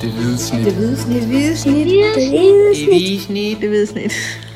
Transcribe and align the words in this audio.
Det 0.00 0.10
hvide 0.12 0.38
snit. 0.38 0.64
Det 0.64 0.74
hvide 0.74 0.96
snit. 0.96 1.20
Det 1.20 1.28
hvide 1.28 1.56
snit. 1.56 1.74
Det 1.74 1.84
hvide 1.84 2.08
Det 2.16 2.30
hvide 2.30 3.20
snit. 3.20 3.60
Det 3.60 3.68
hvide 3.68 3.86
snit. 3.86 4.12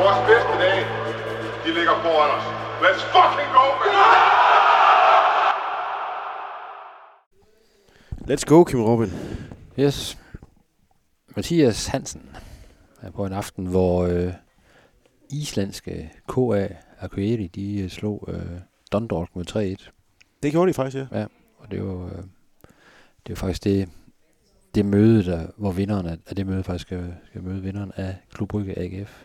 Vores 0.00 0.18
bedste 0.28 0.54
dage, 0.64 0.84
de 1.64 1.70
ligger 1.78 1.94
foran 2.04 2.30
os. 2.36 2.44
Let's 2.84 3.02
fucking 3.14 3.50
go, 3.58 3.66
man! 3.80 3.92
Let's 8.30 8.44
go, 8.44 8.64
Kim 8.64 8.82
Robin. 8.82 9.12
Yes. 9.78 10.18
Mathias 11.36 11.86
Hansen 11.86 12.36
er 13.02 13.10
på 13.10 13.26
en 13.26 13.32
aften, 13.32 13.66
hvor 13.66 14.06
øh, 14.06 14.32
islandske 15.30 16.12
KA 16.28 16.68
Akureyri, 17.00 17.46
de 17.46 17.80
øh, 17.80 17.90
slog 17.90 18.28
øh, 18.28 18.60
Dundalk 18.92 19.36
med 19.36 19.76
3-1. 19.78 20.03
Det 20.44 20.52
gjorde 20.52 20.68
de 20.68 20.74
faktisk, 20.74 20.96
ja. 20.96 21.18
Ja, 21.20 21.26
og 21.58 21.70
det 21.70 21.84
var, 21.84 22.04
øh, 22.04 22.22
det 23.26 23.28
var 23.28 23.34
faktisk 23.34 23.64
det, 23.64 23.88
det 24.74 24.86
møde, 24.86 25.24
der, 25.24 25.46
hvor 25.56 25.72
vinderen 25.72 26.06
af, 26.06 26.18
af 26.26 26.36
det 26.36 26.46
møde 26.46 26.64
faktisk 26.64 26.86
skal, 26.86 27.14
skal 27.26 27.42
møde 27.42 27.62
vinderen 27.62 27.92
af 27.96 28.16
Klub 28.32 28.48
Brygge 28.48 28.78
AGF. 28.78 29.24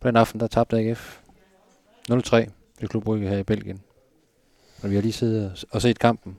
På 0.00 0.08
den 0.08 0.16
aften, 0.16 0.40
der 0.40 0.46
tabte 0.46 0.78
AGF 0.78 1.20
0-3 2.12 2.50
til 2.78 2.88
Klub 2.88 3.04
Brygge 3.04 3.28
her 3.28 3.38
i 3.38 3.42
Belgien. 3.42 3.80
Og 4.82 4.90
vi 4.90 4.94
har 4.94 5.02
lige 5.02 5.12
siddet 5.12 5.64
og, 5.70 5.82
set 5.82 5.98
kampen 5.98 6.36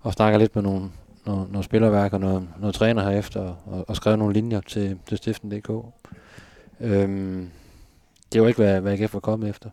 og 0.00 0.12
snakker 0.12 0.38
lidt 0.38 0.54
med 0.54 0.62
nogle, 0.62 0.90
nogle, 1.26 1.52
nogle 1.52 1.64
spillerværk 1.64 2.12
og 2.12 2.20
noget, 2.20 2.48
noget 2.58 2.74
træner 2.74 3.02
herefter 3.02 3.40
og, 3.66 3.88
og 3.88 3.96
skrevet 3.96 4.18
nogle 4.18 4.34
linjer 4.34 4.60
til, 4.60 4.98
til 5.06 5.18
Stiften.dk. 5.18 5.70
Øhm, 6.80 7.50
det 8.32 8.42
var 8.42 8.48
ikke, 8.48 8.62
hvad, 8.62 8.80
hvad 8.80 8.92
AGF 8.92 9.14
var 9.14 9.20
kommet 9.20 9.48
efter. 9.48 9.70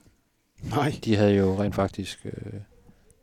Nej. 0.64 0.94
De 1.06 1.16
havde 1.16 1.36
jo 1.36 1.62
rent 1.62 1.76
faktisk 1.76 2.26
øh, 2.26 2.54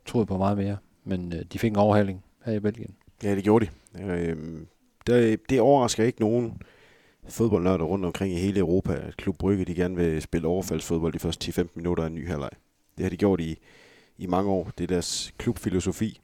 troet 0.05 0.27
på 0.27 0.37
meget 0.37 0.57
mere, 0.57 0.77
men 1.03 1.33
øh, 1.33 1.41
de 1.53 1.59
fik 1.59 1.71
en 1.71 1.77
overhaling 1.77 2.23
her 2.45 2.53
i 2.53 2.59
Belgien. 2.59 2.95
Ja, 3.23 3.35
det 3.35 3.43
gjorde 3.43 3.65
de. 3.65 4.03
Øh, 4.03 4.37
det, 5.07 5.49
det 5.49 5.61
overrasker 5.61 6.03
ikke 6.03 6.21
nogen 6.21 6.61
fodboldnørder 7.29 7.85
rundt 7.85 8.05
omkring 8.05 8.33
i 8.33 8.39
hele 8.39 8.59
Europa, 8.59 8.93
at 8.93 9.17
Klub 9.17 9.37
Brygge 9.37 9.65
de 9.65 9.75
gerne 9.75 9.95
vil 9.95 10.21
spille 10.21 10.47
overfaldsfodbold 10.47 11.13
de 11.13 11.19
første 11.19 11.61
10-15 11.61 11.67
minutter 11.75 12.03
af 12.03 12.07
en 12.07 12.15
ny 12.15 12.27
halvleg. 12.27 12.49
Det 12.97 13.05
har 13.05 13.09
de 13.09 13.17
gjort 13.17 13.41
i, 13.41 13.57
i 14.17 14.27
mange 14.27 14.51
år. 14.51 14.71
Det 14.77 14.83
er 14.83 14.87
deres 14.87 15.33
klubfilosofi. 15.37 16.21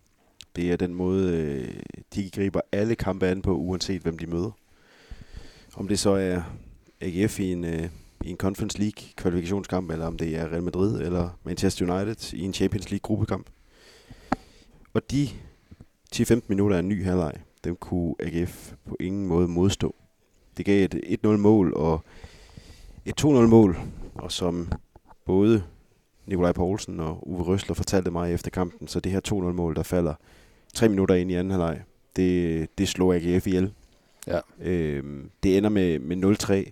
Det 0.56 0.72
er 0.72 0.76
den 0.76 0.94
måde, 0.94 1.38
øh, 1.38 1.80
de 2.16 2.30
griber 2.30 2.62
alle 2.72 2.96
kampe 2.96 3.28
an 3.28 3.42
på, 3.42 3.56
uanset 3.56 4.02
hvem 4.02 4.18
de 4.18 4.28
møder. 4.28 4.52
Om 5.76 5.88
det 5.88 6.00
så 6.00 6.10
er 6.10 6.42
AGF 7.02 7.40
i 7.40 7.52
en, 7.52 7.66
øh, 7.66 7.90
i 8.24 8.30
en 8.30 8.38
Conference 8.38 8.80
League 8.80 9.04
kvalifikationskamp, 9.16 9.92
eller 9.92 10.06
om 10.08 10.18
det 10.18 10.36
er 10.36 10.52
Real 10.52 10.64
Madrid 10.64 11.02
eller 11.02 11.30
Manchester 11.44 11.94
United 11.94 12.34
i 12.34 12.42
en 12.42 12.54
Champions 12.54 12.92
League 12.92 13.02
gruppekamp. 13.04 13.48
Og 14.98 15.12
de 15.12 15.28
10-15 16.16 16.40
minutter 16.48 16.76
af 16.76 16.80
en 16.80 16.90
ny 16.90 17.04
halvleg, 17.04 17.34
dem 17.64 17.76
kunne 17.76 18.16
AGF 18.20 18.74
på 18.86 18.98
ingen 19.00 19.28
måde 19.28 19.48
modstå. 19.48 19.96
Det 20.58 20.66
gav 20.66 20.86
et 20.86 21.20
1-0 21.26 21.28
mål 21.28 21.74
og 21.74 22.04
et 23.06 23.22
2-0 23.22 23.28
mål, 23.28 23.78
og 24.16 24.32
som 24.32 24.72
både 25.26 25.64
Nikolaj 26.26 26.52
Poulsen 26.52 27.00
og 27.00 27.30
Uwe 27.30 27.44
Røsler 27.44 27.76
fortalte 27.76 28.12
mig 28.12 28.34
efter 28.34 28.52
kampen, 28.52 28.88
så 28.88 29.00
det 29.00 29.12
her 29.12 29.22
2-0 29.28 29.34
mål, 29.34 29.76
der 29.76 29.84
falder 29.84 30.14
tre 30.74 30.90
minutter 30.90 31.16
ind 31.16 31.32
i 31.32 31.34
anden 31.34 31.52
halvleg, 31.52 31.82
det, 32.16 32.68
det 32.78 32.88
slog 32.88 33.16
AGF 33.16 33.48
ihjel. 33.48 33.74
Ja. 34.28 34.40
Øhm, 34.60 35.30
det 35.44 35.58
ender 35.58 35.70
med, 35.70 36.00
med 36.00 36.68
0-3. 36.68 36.72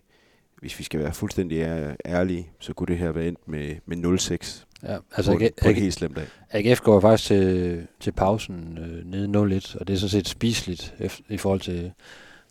Hvis 0.60 0.80
vi 0.80 0.84
skal 0.84 1.00
være 1.00 1.14
fuldstændig 1.14 1.62
ær- 1.62 1.96
ærlige, 2.06 2.50
så 2.60 2.74
kunne 2.74 2.88
det 2.88 2.98
her 2.98 3.12
være 3.12 3.28
endt 3.28 3.48
med, 3.48 3.76
med 3.86 3.98
0-6 3.98 4.65
Ja, 4.84 4.98
altså, 5.16 5.32
på, 5.32 5.44
AG, 5.44 5.52
på 5.62 5.68
AG, 5.68 5.76
helt 5.76 5.94
slemt 5.94 6.16
dag. 6.16 6.26
AGF 6.52 6.82
går 6.82 7.00
faktisk 7.00 7.28
til, 7.28 7.88
til 8.00 8.12
pausen 8.12 8.78
øh, 8.78 9.06
nede 9.06 9.58
0-1, 9.58 9.80
og 9.80 9.88
det 9.88 9.94
er 9.94 9.98
sådan 9.98 10.10
set 10.10 10.28
spiseligt 10.28 10.96
efter, 11.00 11.24
i 11.30 11.38
forhold 11.38 11.60
til, 11.60 11.92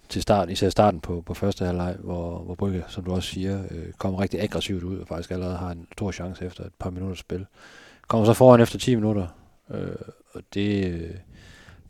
til 0.08 0.22
start, 0.22 0.50
især 0.50 0.70
starten 0.70 1.00
på, 1.00 1.22
på 1.26 1.34
første 1.34 1.64
halvleg, 1.64 1.96
hvor, 2.00 2.38
hvor 2.38 2.54
Brygge, 2.54 2.84
som 2.88 3.04
du 3.04 3.12
også 3.12 3.28
siger, 3.28 3.62
øh, 3.70 3.92
kommer 3.98 4.20
rigtig 4.20 4.40
aggressivt 4.40 4.82
ud 4.82 4.98
og 4.98 5.08
faktisk 5.08 5.30
allerede 5.30 5.56
har 5.56 5.70
en 5.70 5.86
stor 5.92 6.12
chance 6.12 6.44
efter 6.44 6.64
et 6.64 6.72
par 6.78 6.90
minutters 6.90 7.18
spil. 7.18 7.46
Kommer 8.08 8.26
så 8.26 8.32
foran 8.32 8.60
efter 8.60 8.78
10 8.78 8.94
minutter, 8.94 9.26
øh, 9.70 9.88
og 10.32 10.42
det, 10.54 10.86
øh, 10.86 11.10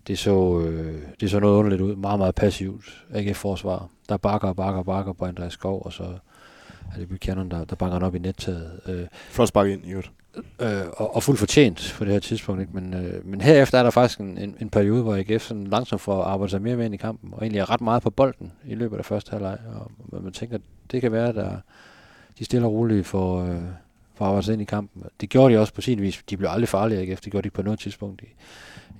det, 0.07 0.19
så, 0.19 0.61
øh, 0.61 1.03
det 1.21 1.31
så 1.31 1.41
noget 1.41 1.59
underligt 1.59 1.83
ud. 1.83 1.97
Meget, 1.97 2.19
meget 2.19 2.35
passivt 2.35 3.05
AGF-forsvar. 3.13 3.89
Der 4.09 4.17
bakker 4.17 4.49
og 4.49 4.57
bakker 4.57 4.79
og 4.79 4.87
bakker 4.87 5.13
på 5.13 5.25
Andreas 5.25 5.53
Skov, 5.53 5.83
og 5.85 5.93
så 5.93 6.19
er 6.95 6.99
det 6.99 7.09
Buchanan, 7.09 7.51
der, 7.51 7.65
der 7.65 7.77
banker 7.77 7.99
den 7.99 8.07
op 8.07 8.15
i 8.15 8.19
nettaget. 8.19 8.81
Øh, 8.87 9.07
Flot 9.31 9.49
spark 9.49 9.69
ind, 9.69 9.87
i 9.87 9.91
øvrigt 9.91 10.11
øh, 10.61 10.87
og, 10.97 11.17
og 11.17 11.23
fuldt 11.23 11.39
fortjent 11.39 11.95
på 11.99 12.05
det 12.05 12.13
her 12.13 12.21
tidspunkt. 12.21 12.61
Ikke? 12.61 12.73
Men, 12.75 12.95
øh, 12.95 13.27
men 13.27 13.41
herefter 13.41 13.79
er 13.79 13.83
der 13.83 13.91
faktisk 13.91 14.21
en, 14.21 14.39
en, 14.39 14.57
en 14.61 14.71
periode, 14.71 15.03
hvor 15.03 15.17
AGF 15.17 15.43
sådan 15.43 15.67
langsomt 15.67 16.01
får 16.01 16.23
arbejdet 16.23 16.51
sig 16.51 16.63
mere 16.63 16.77
med 16.77 16.85
ind 16.85 16.95
i 16.95 16.97
kampen, 16.97 17.31
og 17.33 17.43
egentlig 17.43 17.61
er 17.61 17.71
ret 17.71 17.81
meget 17.81 18.03
på 18.03 18.11
bolden 18.11 18.53
i 18.67 18.75
løbet 18.75 18.99
af 18.99 19.05
første 19.05 19.31
halvleg. 19.31 19.59
Og 19.75 19.91
man, 20.13 20.23
man 20.23 20.33
tænker, 20.33 20.59
det 20.91 21.01
kan 21.01 21.13
være, 21.13 21.29
at 21.29 21.35
der, 21.35 21.57
de 22.39 22.45
stille 22.45 22.67
og 22.67 22.73
roligt 22.73 23.07
får, 23.07 23.43
øh, 23.45 23.63
får 24.15 24.25
arbejdet 24.25 24.45
sig 24.45 24.53
ind 24.53 24.63
i 24.63 24.65
kampen. 24.65 25.03
Det 25.21 25.29
gjorde 25.29 25.55
de 25.55 25.61
også 25.61 25.75
på 25.75 25.81
sin 25.81 26.03
vis. 26.03 26.23
De 26.31 26.37
blev 26.37 26.49
aldrig 26.51 26.69
farlige 26.69 27.01
AGF, 27.01 27.21
det 27.21 27.33
gjorde 27.33 27.45
de 27.45 27.51
på 27.51 27.63
noget 27.63 27.79
tidspunkt 27.79 28.23
i, 28.23 28.27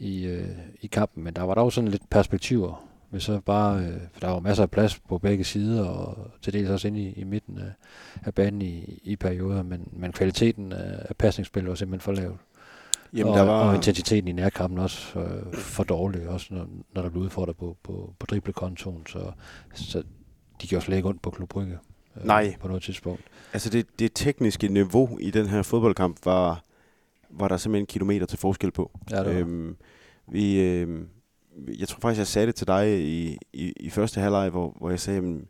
i, 0.01 0.27
øh, 0.27 0.49
i 0.81 0.87
kampen. 0.87 1.25
Men 1.25 1.35
der 1.35 1.43
var 1.43 1.55
dog 1.55 1.73
sådan 1.73 1.91
lidt 1.91 2.11
perspektiver. 2.11 2.85
Hvis 3.15 3.23
så 3.23 3.41
bare, 3.41 3.85
øh, 3.85 4.01
for 4.13 4.21
der 4.21 4.29
var 4.29 4.41
masser 4.41 4.63
af 4.63 4.71
plads 4.71 4.99
på 4.99 5.19
begge 5.19 5.45
sider, 5.45 5.85
og 5.85 6.31
til 6.43 6.53
dels 6.53 6.71
også 6.71 6.89
inde 6.89 7.01
i, 7.01 7.13
i 7.13 7.25
midten 7.25 7.59
af, 7.59 7.73
af 8.25 8.35
banen 8.35 8.63
i, 8.63 9.01
i 9.05 9.17
perioder, 9.17 9.63
men, 9.63 9.89
men 9.93 10.13
kvaliteten 10.13 10.73
af, 10.73 11.07
af 11.09 11.17
pasningsspillet 11.17 11.69
var 11.69 11.75
simpelthen 11.75 12.01
for 12.01 12.23
lavt. 12.23 12.41
Jamen, 13.13 13.33
og, 13.33 13.39
der 13.39 13.45
var... 13.45 13.69
og 13.69 13.75
intensiteten 13.75 14.29
i 14.29 14.33
nærkampen 14.33 14.79
også 14.79 15.19
øh, 15.19 15.55
for 15.55 15.85
dårlig, 15.85 16.29
også 16.29 16.55
når, 16.55 16.67
når 16.95 17.03
der 17.03 17.09
blev 17.09 17.23
udfordret 17.23 17.57
på, 17.57 17.77
på, 17.83 18.15
på 18.19 18.27
driblekontoen, 18.27 19.07
så, 19.07 19.33
så 19.75 20.03
de 20.63 20.67
gjorde 20.67 20.85
slet 20.85 20.97
ikke 20.97 21.09
ondt 21.09 21.23
på 21.23 21.31
Klub 21.31 21.49
Brygge 21.49 21.79
øh, 22.17 22.27
Nej. 22.27 22.57
på 22.61 22.69
noget 22.69 22.83
tidspunkt. 22.83 23.23
Altså 23.53 23.71
det, 23.71 23.87
det 23.99 24.13
tekniske 24.15 24.69
niveau 24.69 25.19
i 25.19 25.31
den 25.31 25.47
her 25.47 25.63
fodboldkamp 25.63 26.17
var, 26.25 26.63
var 27.31 27.49
der 27.49 27.57
simpelthen 27.57 27.87
kilometer 27.87 28.27
til 28.27 28.39
forskel 28.39 28.71
på. 28.71 28.91
Ja, 29.11 29.19
det 29.19 29.27
var. 29.27 29.41
øhm, 29.41 29.77
vi, 30.29 30.61
øhm, 30.61 31.09
jeg 31.79 31.89
tror 31.89 32.01
faktisk, 32.01 32.19
jeg 32.19 32.27
sagde 32.27 32.47
det 32.47 32.55
til 32.55 32.67
dig 32.67 33.01
i, 33.01 33.39
i, 33.53 33.73
i 33.77 33.91
første 33.91 34.21
halvleg, 34.21 34.51
hvor, 34.51 34.77
hvor 34.79 34.91
jeg 34.91 35.01
sagde, 35.01 35.17
jamen, 35.17 35.47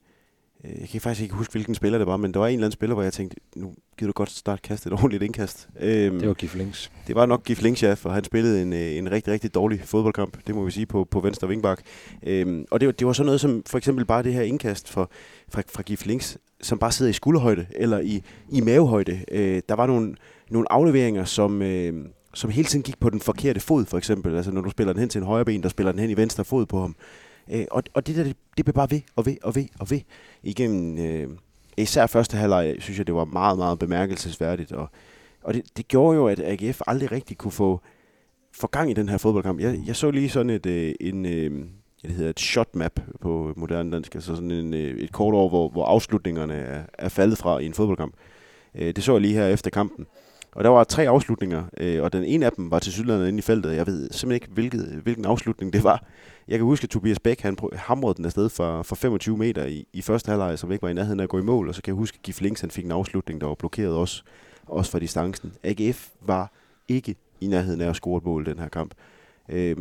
øh, 0.64 0.80
jeg 0.80 0.88
kan 0.88 1.00
faktisk 1.00 1.22
ikke 1.22 1.34
huske, 1.34 1.52
hvilken 1.52 1.74
spiller 1.74 1.98
det 1.98 2.06
var, 2.06 2.16
men 2.16 2.34
der 2.34 2.40
var 2.40 2.46
en 2.46 2.52
eller 2.54 2.66
anden 2.66 2.72
spiller, 2.72 2.94
hvor 2.94 3.02
jeg 3.02 3.12
tænkte, 3.12 3.36
nu 3.56 3.74
gider 3.98 4.12
du 4.12 4.16
godt 4.16 4.30
starte 4.30 4.62
kaste 4.62 4.86
et 4.86 4.92
ordentligt 4.92 5.22
indkast. 5.22 5.68
Øhm, 5.80 6.18
Det 6.18 6.28
var 6.28 6.34
Gif 6.34 6.54
Links. 6.54 6.92
det 7.06 7.14
var 7.14 7.26
nok 7.26 7.44
Gif 7.44 7.62
Linkchef, 7.62 8.06
og 8.06 8.14
han 8.14 8.24
spillede 8.24 8.62
en, 8.62 8.72
øh, 8.72 8.96
en 8.96 9.10
rigtig, 9.10 9.32
rigtig 9.32 9.54
dårlig 9.54 9.80
fodboldkamp, 9.84 10.46
det 10.46 10.54
må 10.54 10.64
vi 10.64 10.70
sige, 10.70 10.86
på, 10.86 11.04
på 11.10 11.20
venstre 11.20 11.48
vingbak. 11.48 11.80
Øhm, 12.22 12.64
og 12.70 12.80
det, 12.80 12.86
var- 12.86 12.92
det 12.92 13.06
var 13.06 13.12
sådan 13.12 13.26
noget 13.26 13.40
som 13.40 13.62
for 13.66 13.78
eksempel 13.78 14.04
bare 14.04 14.22
det 14.22 14.34
her 14.34 14.42
indkast 14.42 14.88
for, 14.88 15.10
fra, 15.48 15.62
fra 15.74 15.82
Gif 15.82 16.06
Links, 16.06 16.38
som 16.62 16.78
bare 16.78 16.92
sidder 16.92 17.10
i 17.10 17.12
skulderhøjde, 17.12 17.66
eller 17.76 17.98
i, 18.00 18.22
i 18.52 18.60
mavehøjde. 18.60 19.20
Øh, 19.30 19.62
der 19.68 19.74
var 19.74 19.86
nogle, 19.86 20.14
nogle 20.50 20.72
afleveringer, 20.72 21.24
som, 21.24 21.62
øh, 21.62 22.04
som 22.34 22.50
hele 22.50 22.68
tiden 22.68 22.82
gik 22.82 23.00
på 23.00 23.10
den 23.10 23.20
forkerte 23.20 23.60
fod, 23.60 23.84
for 23.84 23.98
eksempel. 23.98 24.36
Altså 24.36 24.50
når 24.50 24.60
du 24.60 24.70
spiller 24.70 24.92
den 24.92 25.00
hen 25.00 25.08
til 25.08 25.18
en 25.18 25.26
højre 25.26 25.44
ben, 25.44 25.62
der 25.62 25.68
spiller 25.68 25.92
den 25.92 26.00
hen 26.00 26.10
i 26.10 26.16
venstre 26.16 26.44
fod 26.44 26.66
på 26.66 26.80
ham. 26.80 26.96
Øh, 27.50 27.64
og, 27.70 27.82
og 27.94 28.06
det 28.06 28.16
der, 28.16 28.24
det, 28.24 28.36
det 28.56 28.64
blev 28.64 28.74
bare 28.74 28.90
ved 28.90 29.00
og 29.16 29.26
ved 29.26 29.36
og 29.42 29.54
ved 29.54 29.66
og 29.78 29.90
ved 29.90 30.00
igennem... 30.42 30.98
Øh, 30.98 31.28
især 31.76 32.06
første 32.06 32.36
halvleg, 32.36 32.76
synes 32.78 32.98
jeg, 32.98 33.06
det 33.06 33.14
var 33.14 33.24
meget, 33.24 33.58
meget 33.58 33.78
bemærkelsesværdigt. 33.78 34.72
Og, 34.72 34.90
og 35.42 35.54
det, 35.54 35.76
det 35.76 35.88
gjorde 35.88 36.16
jo, 36.16 36.26
at 36.26 36.40
AGF 36.40 36.80
aldrig 36.86 37.12
rigtig 37.12 37.38
kunne 37.38 37.52
få, 37.52 37.80
få 38.52 38.66
gang 38.66 38.90
i 38.90 38.94
den 38.94 39.08
her 39.08 39.18
fodboldkamp. 39.18 39.60
Jeg, 39.60 39.80
jeg 39.86 39.96
så 39.96 40.10
lige 40.10 40.28
sådan 40.28 40.50
et, 40.50 40.66
øh, 40.66 40.94
en, 41.00 41.26
øh, 41.26 41.64
det 42.02 42.10
hedder 42.10 42.30
et 42.30 42.40
shot 42.40 42.74
map 42.74 43.00
på 43.20 43.52
moderne 43.56 43.92
dansk, 43.92 44.14
altså 44.14 44.34
sådan 44.34 44.50
en, 44.50 44.74
øh, 44.74 44.96
et 44.98 45.12
kort 45.12 45.34
over, 45.34 45.48
hvor, 45.48 45.68
hvor 45.68 45.84
afslutningerne 45.84 46.54
er, 46.54 46.82
er 46.98 47.08
faldet 47.08 47.38
fra 47.38 47.58
i 47.58 47.66
en 47.66 47.74
fodboldkamp. 47.74 48.14
Øh, 48.74 48.94
det 48.96 49.04
så 49.04 49.12
jeg 49.12 49.20
lige 49.20 49.34
her 49.34 49.46
efter 49.46 49.70
kampen. 49.70 50.06
Og 50.54 50.64
der 50.64 50.70
var 50.70 50.84
tre 50.84 51.08
afslutninger, 51.08 51.64
øh, 51.76 52.02
og 52.02 52.12
den 52.12 52.24
ene 52.24 52.46
af 52.46 52.52
dem 52.52 52.70
var 52.70 52.78
til 52.78 52.92
sydlandet 52.92 53.28
inde 53.28 53.38
i 53.38 53.42
feltet. 53.42 53.76
Jeg 53.76 53.86
ved 53.86 54.00
simpelthen 54.10 54.32
ikke, 54.32 54.48
hvilket, 54.48 55.00
hvilken 55.02 55.24
afslutning 55.24 55.72
det 55.72 55.84
var. 55.84 56.04
Jeg 56.48 56.58
kan 56.58 56.64
huske, 56.64 56.84
at 56.84 56.90
Tobias 56.90 57.20
Bæk 57.20 57.40
han 57.40 57.58
hamrede 57.72 58.14
den 58.14 58.24
afsted 58.24 58.48
for, 58.48 58.82
for 58.82 58.94
25 58.96 59.36
meter 59.36 59.64
i, 59.64 59.86
i 59.92 60.02
første 60.02 60.28
halvleg, 60.30 60.58
som 60.58 60.72
ikke 60.72 60.82
var 60.82 60.88
i 60.88 60.92
nærheden 60.92 61.20
af 61.20 61.24
at 61.24 61.28
gå 61.28 61.38
i 61.38 61.42
mål. 61.42 61.68
Og 61.68 61.74
så 61.74 61.82
kan 61.82 61.90
jeg 61.90 61.98
huske, 61.98 62.16
at 62.16 62.22
Gif 62.22 62.40
Links 62.40 62.60
han 62.60 62.70
fik 62.70 62.84
en 62.84 62.92
afslutning, 62.92 63.40
der 63.40 63.46
var 63.46 63.54
blokeret 63.54 63.94
også, 63.94 64.22
også 64.66 64.90
fra 64.90 64.98
distancen. 64.98 65.52
AGF 65.64 66.08
var 66.20 66.52
ikke 66.88 67.14
i 67.40 67.46
nærheden 67.46 67.80
af 67.80 67.88
at 67.88 67.96
score 67.96 68.18
et 68.18 68.24
mål 68.24 68.48
i 68.48 68.50
den 68.50 68.58
her 68.58 68.68
kamp. 68.68 68.94
Øh, 69.48 69.76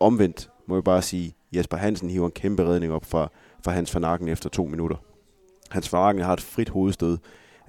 omvendt 0.00 0.50
må 0.66 0.76
jeg 0.76 0.84
bare 0.84 1.02
sige, 1.02 1.34
Jesper 1.52 1.76
Hansen 1.76 2.10
hiver 2.10 2.26
en 2.26 2.32
kæmpe 2.32 2.64
redning 2.64 2.92
op 2.92 3.04
fra, 3.04 3.30
fra 3.64 3.72
Hans 3.72 3.94
van 3.94 4.04
Aken 4.04 4.28
efter 4.28 4.48
to 4.48 4.66
minutter. 4.66 4.96
Hans 5.70 5.92
van 5.92 6.02
Aken 6.02 6.22
har 6.22 6.32
et 6.32 6.40
frit 6.40 6.68
hovedstød. 6.68 7.18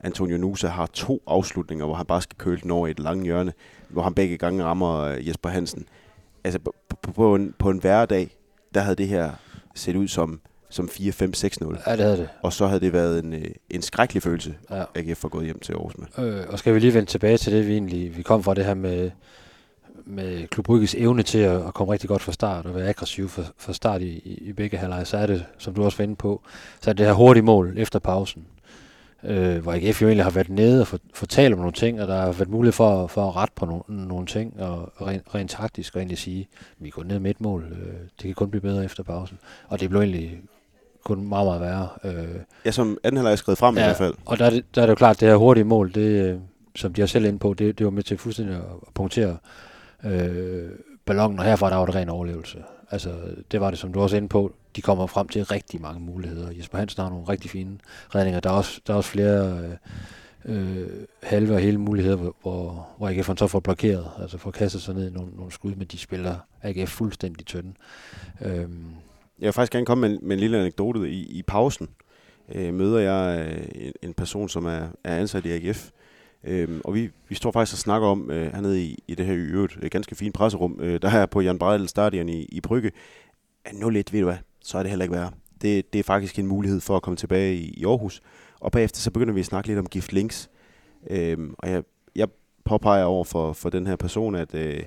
Antonio 0.04 0.38
Nusa 0.38 0.68
har 0.68 0.86
to 0.86 1.24
afslutninger, 1.28 1.86
hvor 1.86 1.96
han 1.96 2.06
bare 2.06 2.22
skal 2.22 2.38
køle 2.38 2.60
den 2.64 2.72
over 2.72 2.88
i 2.88 2.92
et 2.92 3.00
langt 3.00 3.24
hjørne, 3.26 3.54
hvor 3.90 4.02
han 4.02 4.14
begge 4.14 4.38
gange 4.38 4.64
rammer 4.64 5.00
øh, 5.00 5.28
Jesper 5.28 5.50
Hansen. 5.50 5.86
Altså 6.44 6.60
på, 6.60 6.76
på, 7.02 7.12
på, 7.12 7.36
en, 7.36 7.54
på 7.60 7.70
en 7.70 7.78
hverdag, 7.78 8.30
der 8.74 8.82
havde 8.82 8.96
det 8.96 9.08
her 9.08 9.32
set 9.76 9.96
ud 9.96 10.08
som, 10.08 10.40
som 10.70 10.86
4-5-6-0. 10.92 11.00
Ja, 11.02 11.96
det 11.96 12.06
havde 12.06 12.18
det. 12.18 12.30
Og 12.42 12.54
så 12.54 12.68
havde 12.68 12.80
det 12.82 12.94
været 12.94 13.24
en, 13.24 13.34
øh, 13.34 13.46
en 13.70 13.82
skrækkelig 13.82 14.24
følelse, 14.24 14.56
Ja. 14.72 14.84
AGF 14.96 15.24
var 15.24 15.30
gået 15.30 15.46
hjem 15.46 15.60
til 15.60 15.74
Aarhus 15.74 15.94
med. 15.98 16.26
Øh, 16.26 16.46
og 16.50 16.60
skal 16.60 16.74
vi 16.74 16.80
lige 16.80 16.94
vende 16.94 17.10
tilbage 17.10 17.38
til 17.38 17.54
det, 17.54 17.68
vi 17.68 17.74
egentlig 17.74 18.18
vi 18.18 18.22
kom 18.22 18.44
fra 18.44 18.54
det 18.54 18.66
her 18.66 18.74
med, 18.74 19.12
med 20.06 20.48
Klub 20.48 20.66
Brygges 20.66 20.96
evne 20.96 21.24
til 21.24 21.38
at, 21.40 21.68
at 21.68 21.74
komme 21.74 21.94
rigtig 21.94 22.10
godt 22.10 22.22
fra 22.22 22.32
start 22.32 22.66
og 22.66 22.76
være 22.76 22.88
aggressiv 22.90 23.30
fra, 23.30 23.44
fra 23.58 23.74
start 23.74 24.02
i, 24.02 24.06
i, 24.06 24.44
i 24.50 24.54
begge 24.54 24.78
halvleje, 24.78 25.06
så 25.06 25.18
er 25.18 25.26
det, 25.28 25.46
som 25.58 25.74
du 25.74 25.84
også 25.84 25.98
var 25.98 26.04
inde 26.04 26.16
på, 26.16 26.42
så 26.82 26.90
er 26.90 26.94
det 26.94 27.06
her 27.06 27.14
hurtige 27.14 27.44
mål 27.44 27.74
efter 27.78 28.00
pausen, 28.00 28.46
øh, 29.24 29.58
hvor 29.58 29.74
AGF 29.74 30.02
jo 30.02 30.08
egentlig 30.08 30.24
har 30.24 30.32
været 30.32 30.50
nede 30.50 30.82
og 30.82 30.88
fortalt 31.14 31.54
om 31.54 31.60
nogle 31.60 31.74
ting, 31.74 32.02
og 32.02 32.08
der 32.08 32.16
har 32.16 32.32
været 32.32 32.50
mulighed 32.50 32.74
for, 32.74 33.08
for 33.08 33.30
at 33.30 33.36
rette 33.36 33.54
på 33.56 33.66
nogle, 33.66 33.84
nogle 34.08 34.26
ting, 34.26 34.62
og 34.62 34.92
rent, 35.08 35.36
rent 35.36 35.52
taktisk 35.52 35.96
og 35.96 36.00
egentlig 36.02 36.18
sige, 36.18 36.48
at 36.52 36.76
vi 36.80 36.90
går 36.90 37.04
ned 37.04 37.20
med 37.20 37.32
et 37.32 37.42
mål, 37.42 37.64
øh, 37.72 37.94
det 37.94 38.24
kan 38.24 38.34
kun 38.34 38.50
blive 38.50 38.62
bedre 38.62 38.86
efter 38.86 39.04
pausen. 39.04 39.38
Og 39.68 39.80
det 39.80 39.90
blev 39.90 40.02
egentlig 40.02 40.40
kun 41.04 41.28
meget, 41.28 41.46
meget 41.48 41.62
værre. 41.62 41.90
Øh, 42.04 42.28
Ja, 42.66 42.72
som 42.72 42.98
anden 43.04 43.18
halvleg 43.18 43.32
er 43.32 43.36
skrevet 43.36 43.58
frem 43.58 43.76
ja, 43.78 43.82
i 43.82 43.86
hvert 43.86 43.98
fald. 43.98 44.14
og 44.26 44.40
der 44.40 44.46
er, 44.46 44.50
der 44.76 44.82
er 44.82 44.86
det 44.86 44.90
jo 44.90 44.96
klart, 44.96 45.16
at 45.16 45.20
det 45.20 45.30
her 45.30 45.36
hurtige 45.36 45.64
mål, 45.64 45.94
det, 45.94 46.02
øh, 46.32 46.40
som 46.76 46.94
de 46.94 47.02
har 47.02 47.08
selv 47.08 47.26
inde 47.26 47.40
på, 47.40 47.54
det, 47.54 47.78
det 47.78 47.86
var 47.86 47.92
med 47.92 48.04
til 48.04 48.18
fuldstændig 48.18 48.56
at 48.56 48.62
punktere 48.94 49.38
øh, 50.04 50.70
ballonen, 51.06 51.40
og 51.40 51.46
herfra 51.46 51.70
der 51.70 51.76
var 51.76 51.86
det 51.86 51.96
ren 51.96 52.10
overlevelse. 52.10 52.58
Altså, 52.92 53.10
det 53.52 53.62
var 53.62 53.70
det, 53.70 53.80
som 53.80 53.94
du 53.94 54.00
også 54.02 54.16
er 54.16 54.18
inde 54.18 54.30
på. 54.30 54.54
De 54.76 54.82
kommer 54.82 55.08
frem 55.08 55.28
til 55.28 55.46
rigtig 55.46 55.82
mange 55.82 56.00
muligheder. 56.00 56.52
Jesper 56.52 56.78
Hansen 56.78 57.02
har 57.04 57.10
nogle 57.10 57.26
rigtig 57.30 57.50
fine 57.52 57.78
redninger. 58.16 58.40
Der 58.40 58.50
er 58.50 58.54
også, 58.54 58.82
der 58.88 58.94
er 58.94 58.98
også 58.98 59.10
flere 59.10 59.60
øh, 60.46 60.82
øh, 60.82 60.90
halve 61.24 61.54
og 61.54 61.60
hele 61.60 61.78
muligheder, 61.78 62.16
hvor, 62.16 62.36
hvor, 62.42 62.88
hvor 62.98 63.08
AGF 63.10 63.30
så 63.38 63.48
får 63.48 63.60
blokeret, 63.60 64.08
altså 64.22 64.38
får 64.38 64.52
kastet 64.52 64.82
sig 64.82 64.96
ned 64.96 65.10
i 65.12 65.14
nogle, 65.14 65.32
nogle 65.36 65.52
skud, 65.52 65.76
men 65.76 65.88
de 65.88 65.98
spiller 65.98 66.36
AGF 66.62 66.90
fuldstændig 66.90 67.46
tynde. 67.46 67.74
Øhm, 68.42 68.86
Jeg 69.40 69.46
vil 69.46 69.54
faktisk 69.54 69.72
gerne 69.72 69.86
komme 69.86 70.08
med, 70.10 70.18
en- 70.18 70.28
med 70.28 70.36
en 70.36 70.40
lille 70.40 70.58
anekdote. 70.60 71.10
I, 71.10 71.24
i 71.26 71.42
pausen 71.44 71.90
øh, 72.56 72.74
møder 72.74 73.00
jeg 73.00 73.48
øh, 73.48 73.68
en, 73.76 73.94
en 74.02 74.14
person, 74.14 74.50
som 74.50 74.66
er, 74.66 74.88
er 75.04 75.16
ansat 75.18 75.46
i 75.46 75.52
AGF. 75.52 75.90
Øhm, 76.44 76.82
og 76.84 76.94
vi, 76.94 77.10
vi 77.30 77.36
står 77.36 77.52
faktisk 77.52 77.76
og 77.76 77.80
snakker 77.80 78.08
om, 78.08 78.32
øh, 78.32 78.54
hernede 78.54 78.84
i, 78.84 79.04
i 79.08 79.16
det 79.16 79.26
her 79.26 79.34
i 79.34 79.38
øvrigt 79.38 79.78
øh, 79.82 79.90
ganske 79.90 80.16
fine 80.16 80.32
presserum, 80.32 80.80
øh, 80.80 81.02
der 81.02 81.10
er 81.10 81.26
på 81.26 81.42
Jan 81.42 81.60
Breidel 81.60 81.88
Stadion 81.88 82.30
i, 82.30 82.42
i 82.44 82.62
Brygge. 82.62 82.92
at 83.66 83.72
0-1, 83.72 83.84
ved 83.86 84.04
du 84.04 84.24
hvad, 84.24 84.38
så 84.62 84.78
er 84.78 84.84
det 84.84 84.90
heller 84.90 85.04
ikke 85.04 85.16
værre. 85.16 85.32
Det, 85.62 85.94
det 85.94 86.00
er 86.00 86.04
faktisk 86.04 86.40
en 86.40 86.48
mulighed 86.48 86.80
for 86.80 86.96
at 86.96 87.02
komme 87.02 87.18
tilbage 87.18 87.56
i, 87.56 87.74
i 87.78 87.86
Aarhus. 87.86 88.22
Og 88.60 88.72
bagefter 88.72 89.00
så 89.00 89.12
begynder 89.12 89.34
vi 89.34 89.40
at 89.40 89.46
snakke 89.46 89.68
lidt 89.68 89.80
om 89.80 89.86
Gift 89.86 90.14
Links. 90.14 90.50
Øhm, 91.10 91.56
og 91.58 91.70
jeg, 91.70 91.84
jeg 92.16 92.28
påpeger 92.66 93.04
over 93.04 93.24
for, 93.24 93.54
for 93.54 93.70
den 93.70 93.88
her 93.88 93.96
person, 93.96 94.36
at, 94.36 94.56
øh, 94.56 94.84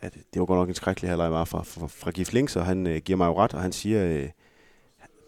at 0.00 0.14
det 0.14 0.40
var 0.40 0.46
godt 0.46 0.58
nok 0.58 0.68
en 0.68 0.74
skrækkelig 0.74 1.10
halvleg 1.10 1.30
var 1.30 1.44
fra, 1.44 1.62
fra, 1.62 1.86
fra 1.86 2.10
Gift 2.10 2.32
Links, 2.32 2.56
og 2.56 2.66
han 2.66 2.86
øh, 2.86 2.96
giver 2.96 3.16
mig 3.16 3.26
jo 3.26 3.38
ret, 3.38 3.54
og 3.54 3.62
han 3.62 3.72
siger, 3.72 4.06
øh, 4.06 4.28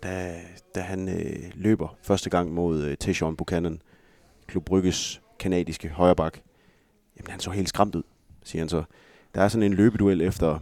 da, 0.02 0.34
da 0.74 0.80
han 0.80 1.08
øh, 1.08 1.50
løber 1.54 1.96
første 2.02 2.30
gang 2.30 2.54
mod 2.54 2.82
øh, 2.82 2.96
Tejon 2.96 3.36
Buchanan, 3.36 3.80
Klub 4.46 4.64
Brygges 4.64 5.20
kanadiske 5.38 5.88
højreback, 5.88 6.42
jamen 7.18 7.30
han 7.30 7.40
så 7.40 7.50
helt 7.50 7.68
skræmt 7.68 7.94
ud, 7.94 8.02
siger 8.44 8.62
han 8.62 8.68
så. 8.68 8.82
Der 9.34 9.42
er 9.42 9.48
sådan 9.48 9.62
en 9.62 9.74
løbeduel 9.74 10.20
efter 10.20 10.58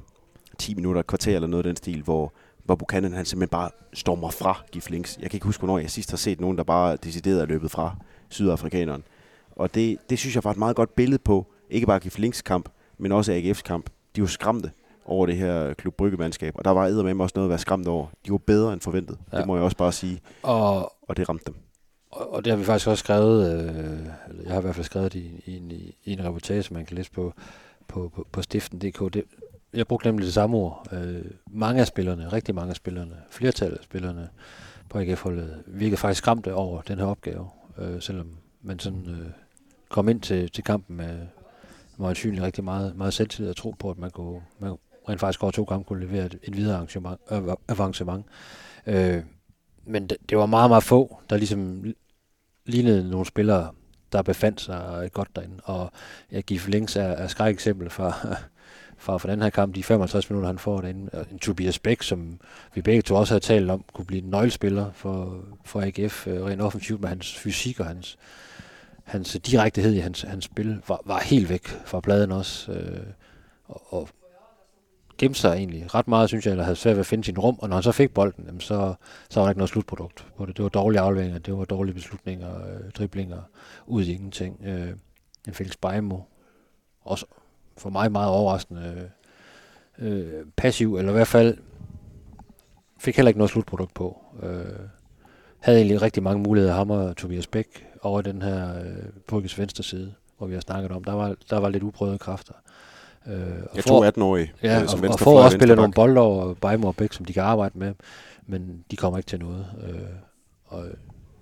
10 0.58 0.74
minutter, 0.74 1.02
kvarter 1.02 1.34
eller 1.34 1.48
noget 1.48 1.66
af 1.66 1.70
den 1.70 1.76
stil, 1.76 2.02
hvor, 2.02 2.32
hvor 2.64 2.74
Buchanan 2.74 3.12
han 3.12 3.24
simpelthen 3.24 3.50
bare 3.50 3.70
stormer 3.92 4.30
fra 4.30 4.62
Gift 4.72 4.90
Links. 4.90 5.18
Jeg 5.20 5.30
kan 5.30 5.36
ikke 5.36 5.46
huske, 5.46 5.60
hvornår 5.60 5.78
jeg 5.78 5.90
sidst 5.90 6.10
har 6.10 6.16
set 6.16 6.40
nogen, 6.40 6.58
der 6.58 6.64
bare 6.64 6.96
decideret 6.96 7.42
er 7.42 7.46
løbet 7.46 7.70
fra 7.70 7.96
sydafrikaneren. 8.28 9.04
Og 9.56 9.74
det, 9.74 9.98
det 10.10 10.18
synes 10.18 10.34
jeg 10.34 10.44
var 10.44 10.50
et 10.50 10.56
meget 10.56 10.76
godt 10.76 10.94
billede 10.94 11.18
på, 11.18 11.46
ikke 11.70 11.86
bare 11.86 12.00
Gift 12.00 12.18
Links 12.18 12.42
kamp, 12.42 12.68
men 12.98 13.12
også 13.12 13.32
AGF's 13.32 13.62
kamp. 13.62 13.90
De 14.16 14.20
var 14.20 14.26
skræmte 14.26 14.70
over 15.04 15.26
det 15.26 15.36
her 15.36 15.74
Klub 15.74 15.94
Brygge-mandskab, 15.94 16.54
og 16.56 16.64
der 16.64 16.70
var 16.70 17.02
med 17.02 17.20
også 17.20 17.32
noget 17.36 17.46
at 17.46 17.50
være 17.50 17.58
skræmt 17.58 17.88
over. 17.88 18.06
De 18.26 18.30
var 18.30 18.38
bedre 18.38 18.72
end 18.72 18.80
forventet. 18.80 19.18
Ja. 19.32 19.38
det 19.38 19.46
må 19.46 19.56
jeg 19.56 19.64
også 19.64 19.76
bare 19.76 19.92
sige, 19.92 20.20
og, 20.42 20.92
og 21.02 21.16
det 21.16 21.28
ramte 21.28 21.44
dem. 21.46 21.54
Og, 22.14 22.32
og 22.32 22.44
det 22.44 22.50
har 22.50 22.58
vi 22.58 22.64
faktisk 22.64 22.88
også 22.88 23.00
skrevet, 23.00 23.54
øh, 23.54 24.06
jeg 24.44 24.52
har 24.52 24.58
i 24.58 24.62
hvert 24.62 24.74
fald 24.74 24.84
skrevet 24.84 25.12
det 25.12 25.18
i, 25.18 25.42
i, 25.46 25.56
en, 25.56 25.70
i, 25.70 25.96
i 26.04 26.12
en 26.12 26.24
reportage, 26.24 26.74
man 26.74 26.86
kan 26.86 26.96
læse 26.96 27.10
på, 27.10 27.34
på, 27.88 28.12
på, 28.14 28.26
på 28.32 28.42
stiften.dk. 28.42 29.14
Det, 29.14 29.24
jeg 29.74 29.86
brugte 29.86 30.06
nemlig 30.06 30.24
det 30.26 30.34
samme 30.34 30.56
ord. 30.56 30.86
Øh, 30.92 31.24
mange 31.46 31.80
af 31.80 31.86
spillerne, 31.86 32.32
rigtig 32.32 32.54
mange 32.54 32.70
af 32.70 32.76
spillerne, 32.76 33.16
flertallet 33.30 33.78
af 33.78 33.84
spillerne 33.84 34.28
på 34.88 34.98
AGF-holdet, 34.98 35.62
virkede 35.66 35.96
faktisk 35.96 36.18
skræmte 36.18 36.54
over 36.54 36.82
den 36.82 36.98
her 36.98 37.06
opgave, 37.06 37.48
øh, 37.78 38.02
selvom 38.02 38.28
man 38.62 38.78
sådan 38.78 39.06
øh, 39.08 39.30
kom 39.88 40.08
ind 40.08 40.20
til, 40.20 40.50
til 40.50 40.64
kampen 40.64 40.96
med 40.96 41.18
meget 41.96 42.16
synligt 42.16 42.42
rigtig 42.42 42.64
meget, 42.64 42.96
meget 42.96 43.14
selvtillid 43.14 43.50
og 43.50 43.56
tro 43.56 43.70
på, 43.78 43.90
at 43.90 43.98
man 43.98 44.10
kunne, 44.10 44.40
man 44.58 44.76
rent 45.08 45.20
faktisk 45.20 45.42
over 45.42 45.50
to 45.50 45.64
kampe 45.64 45.84
kunne 45.84 46.06
levere 46.06 46.26
et, 46.26 46.38
et 46.42 46.56
videre 46.56 46.74
arrangement, 46.74 47.20
øh, 47.30 47.42
avancement. 47.68 48.26
Øh, 48.86 49.22
men 49.86 50.06
det, 50.06 50.16
det 50.30 50.38
var 50.38 50.46
meget, 50.46 50.70
meget 50.70 50.84
få, 50.84 51.18
der 51.30 51.36
ligesom 51.36 51.84
lignede 52.66 53.10
nogle 53.10 53.26
spillere, 53.26 53.70
der 54.12 54.22
befandt 54.22 54.60
sig 54.60 55.10
godt 55.12 55.28
derinde. 55.36 55.56
Og 55.64 55.92
jeg 56.32 56.42
giver 56.44 56.68
Links 56.68 56.96
er, 56.96 57.14
af 57.14 57.30
skræk 57.30 57.54
eksempel 57.54 57.90
fra, 57.90 58.10
fra, 59.04 59.18
fra 59.18 59.30
den 59.30 59.42
her 59.42 59.50
kamp, 59.50 59.74
de 59.74 59.82
55 59.82 60.30
minutter, 60.30 60.46
han 60.48 60.58
får 60.58 60.80
derinde. 60.80 61.10
Og 61.12 61.26
En 61.30 61.38
Tobias 61.38 61.78
Bæk, 61.78 62.02
som 62.02 62.40
vi 62.74 62.82
begge 62.82 63.02
to 63.02 63.14
også 63.14 63.34
har 63.34 63.38
talt 63.38 63.70
om, 63.70 63.84
kunne 63.92 64.06
blive 64.06 64.22
en 64.22 64.30
nøglespiller 64.30 64.90
for, 64.92 65.44
for 65.64 65.80
AGF, 65.80 66.26
øh, 66.26 66.44
rent 66.44 66.62
offensivt 66.62 67.00
med 67.00 67.08
hans 67.08 67.38
fysik 67.38 67.80
og 67.80 67.86
hans, 67.86 68.18
hans 69.04 69.38
direktehed 69.46 69.92
i 69.92 69.98
hans, 69.98 70.22
hans 70.22 70.44
spil, 70.44 70.82
var, 70.88 71.00
var 71.06 71.20
helt 71.20 71.48
væk 71.48 71.66
fra 71.66 72.00
pladen 72.00 72.32
også. 72.32 72.72
Øh, 72.72 73.06
og, 73.64 73.92
og 73.92 74.08
gemte 75.18 75.40
sig 75.40 75.56
egentlig 75.56 75.94
ret 75.94 76.08
meget, 76.08 76.28
synes 76.28 76.46
jeg, 76.46 76.50
eller 76.50 76.64
havde 76.64 76.76
svært 76.76 76.96
ved 76.96 77.00
at 77.00 77.06
finde 77.06 77.24
sin 77.24 77.38
rum, 77.38 77.58
og 77.58 77.68
når 77.68 77.76
han 77.76 77.82
så 77.82 77.92
fik 77.92 78.14
bolden, 78.14 78.44
jamen, 78.46 78.60
så, 78.60 78.94
så 79.30 79.40
var 79.40 79.44
der 79.44 79.50
ikke 79.50 79.58
noget 79.58 79.70
slutprodukt 79.70 80.26
på 80.36 80.46
det. 80.46 80.56
Det 80.56 80.62
var 80.62 80.68
dårlige 80.68 81.00
afleveringer, 81.00 81.38
det 81.38 81.56
var 81.58 81.64
dårlige 81.64 81.94
beslutninger, 81.94 82.54
øh, 82.56 82.90
driblinger, 82.90 83.42
ud 83.86 84.04
i 84.04 84.12
ingenting. 84.12 84.60
Øh, 84.64 84.90
en 85.48 85.54
Felix 85.54 85.72
Beimo, 85.82 86.18
også 87.00 87.26
for 87.76 87.90
mig 87.90 88.12
meget 88.12 88.30
overraskende 88.30 89.10
øh, 89.98 90.12
øh, 90.12 90.46
passiv, 90.56 90.96
eller 90.96 91.12
i 91.12 91.14
hvert 91.14 91.28
fald 91.28 91.56
fik 92.98 93.16
heller 93.16 93.28
ikke 93.28 93.38
noget 93.38 93.50
slutprodukt 93.50 93.94
på. 93.94 94.24
Øh, 94.42 94.64
havde 95.60 95.78
egentlig 95.78 96.02
rigtig 96.02 96.22
mange 96.22 96.42
muligheder, 96.42 96.74
ham 96.74 96.90
og 96.90 97.16
Tobias 97.16 97.46
Bæk, 97.46 97.86
over 98.02 98.22
den 98.22 98.42
her 98.42 98.80
øh, 98.80 99.04
Purkes 99.26 99.58
venstre 99.58 99.84
side, 99.84 100.14
hvor 100.38 100.46
vi 100.46 100.54
har 100.54 100.60
snakket 100.60 100.90
om. 100.90 101.04
Der 101.04 101.12
var, 101.12 101.34
der 101.50 101.58
var 101.58 101.68
lidt 101.68 101.82
uprøvede 101.82 102.18
kræfter. 102.18 102.54
Øh, 102.54 102.60
og 103.24 103.76
Jeg 103.76 103.84
tog 103.84 104.06
18-årige 104.06 104.52
Ja, 104.62 104.82
øh, 104.82 104.88
som 104.88 105.02
og, 105.02 105.08
og 105.08 105.20
får 105.20 105.42
også 105.42 105.56
spillet 105.56 105.76
nogle 105.76 105.92
bolde 105.92 106.20
over 106.20 106.54
Bejmo 106.54 106.88
og 106.88 106.96
Bæk, 106.96 107.12
som 107.12 107.24
de 107.24 107.32
kan 107.32 107.42
arbejde 107.42 107.78
med, 107.78 107.94
men 108.46 108.84
de 108.90 108.96
kommer 108.96 109.18
ikke 109.18 109.28
til 109.28 109.38
noget. 109.38 109.66
Øh, 109.88 109.98
og 110.64 110.86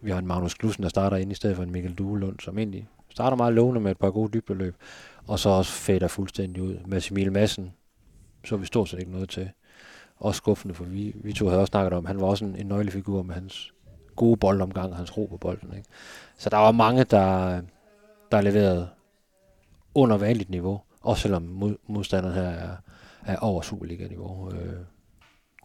vi 0.02 0.10
har 0.10 0.18
en 0.18 0.26
Magnus 0.26 0.54
Knudsen, 0.54 0.82
der 0.82 0.88
starter 0.88 1.16
ind 1.16 1.32
i 1.32 1.34
stedet 1.34 1.56
for 1.56 1.62
en 1.62 1.70
Mikkel 1.70 1.94
Duelund, 1.94 2.40
som 2.40 2.58
egentlig 2.58 2.88
starter 3.10 3.36
meget 3.36 3.54
lovende 3.54 3.80
med 3.80 3.90
et 3.90 3.98
par 3.98 4.10
gode 4.10 4.32
dybdeløb, 4.32 4.74
og 5.26 5.38
så 5.38 5.48
også 5.48 5.72
fader 5.72 6.08
fuldstændig 6.08 6.62
ud. 6.62 6.76
Mads 6.86 7.10
Emil 7.10 7.32
Madsen, 7.32 7.72
så 8.44 8.56
vi 8.56 8.66
stort 8.66 8.88
set 8.88 8.98
ikke 8.98 9.12
noget 9.12 9.28
til. 9.28 9.50
Også 10.16 10.38
skuffende, 10.38 10.74
for 10.74 10.84
vi, 10.84 11.12
vi 11.14 11.32
to 11.32 11.46
havde 11.46 11.60
også 11.60 11.70
snakket 11.70 11.92
om, 11.92 12.06
han 12.06 12.20
var 12.20 12.26
også 12.26 12.44
en, 12.44 12.56
en 12.56 12.66
nøglefigur 12.66 13.22
med 13.22 13.34
hans 13.34 13.72
gode 14.16 14.36
boldomgang 14.36 14.90
og 14.90 14.96
hans 14.96 15.16
ro 15.16 15.26
på 15.26 15.36
bolden. 15.36 15.72
Ikke? 15.76 15.88
Så 16.38 16.50
der 16.50 16.56
var 16.56 16.72
mange, 16.72 17.04
der, 17.04 17.60
der 18.32 18.40
leverede 18.40 18.88
under 19.94 20.16
vanligt 20.16 20.50
niveau, 20.50 20.80
også 21.02 21.22
selvom 21.22 21.42
mod, 21.42 21.76
modstanderen 21.88 22.34
her 22.34 22.42
er, 22.42 22.76
er 23.26 23.36
over 23.36 23.62
Superliga-niveau. 23.62 24.50
Øh, 24.52 24.58
det 24.58 24.66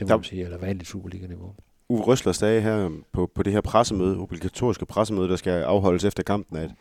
må 0.02 0.08
Der- 0.08 0.16
man 0.18 0.24
sige, 0.24 0.44
eller 0.44 0.58
vanligt 0.58 0.90
Superliga-niveau. 0.90 1.54
Uwe 1.90 2.02
Røsler 2.02 2.32
sagde 2.32 2.62
her 2.62 2.90
på, 3.14 3.32
på 3.36 3.44
det 3.44 3.54
her 3.54 3.62
pressemøde, 3.62 4.18
obligatoriske 4.18 4.86
pressemøde, 4.86 5.30
der 5.30 5.36
skal 5.36 5.52
afholdes 5.64 6.04
efter 6.04 6.24
kampen, 6.24 6.58
at, 6.58 6.72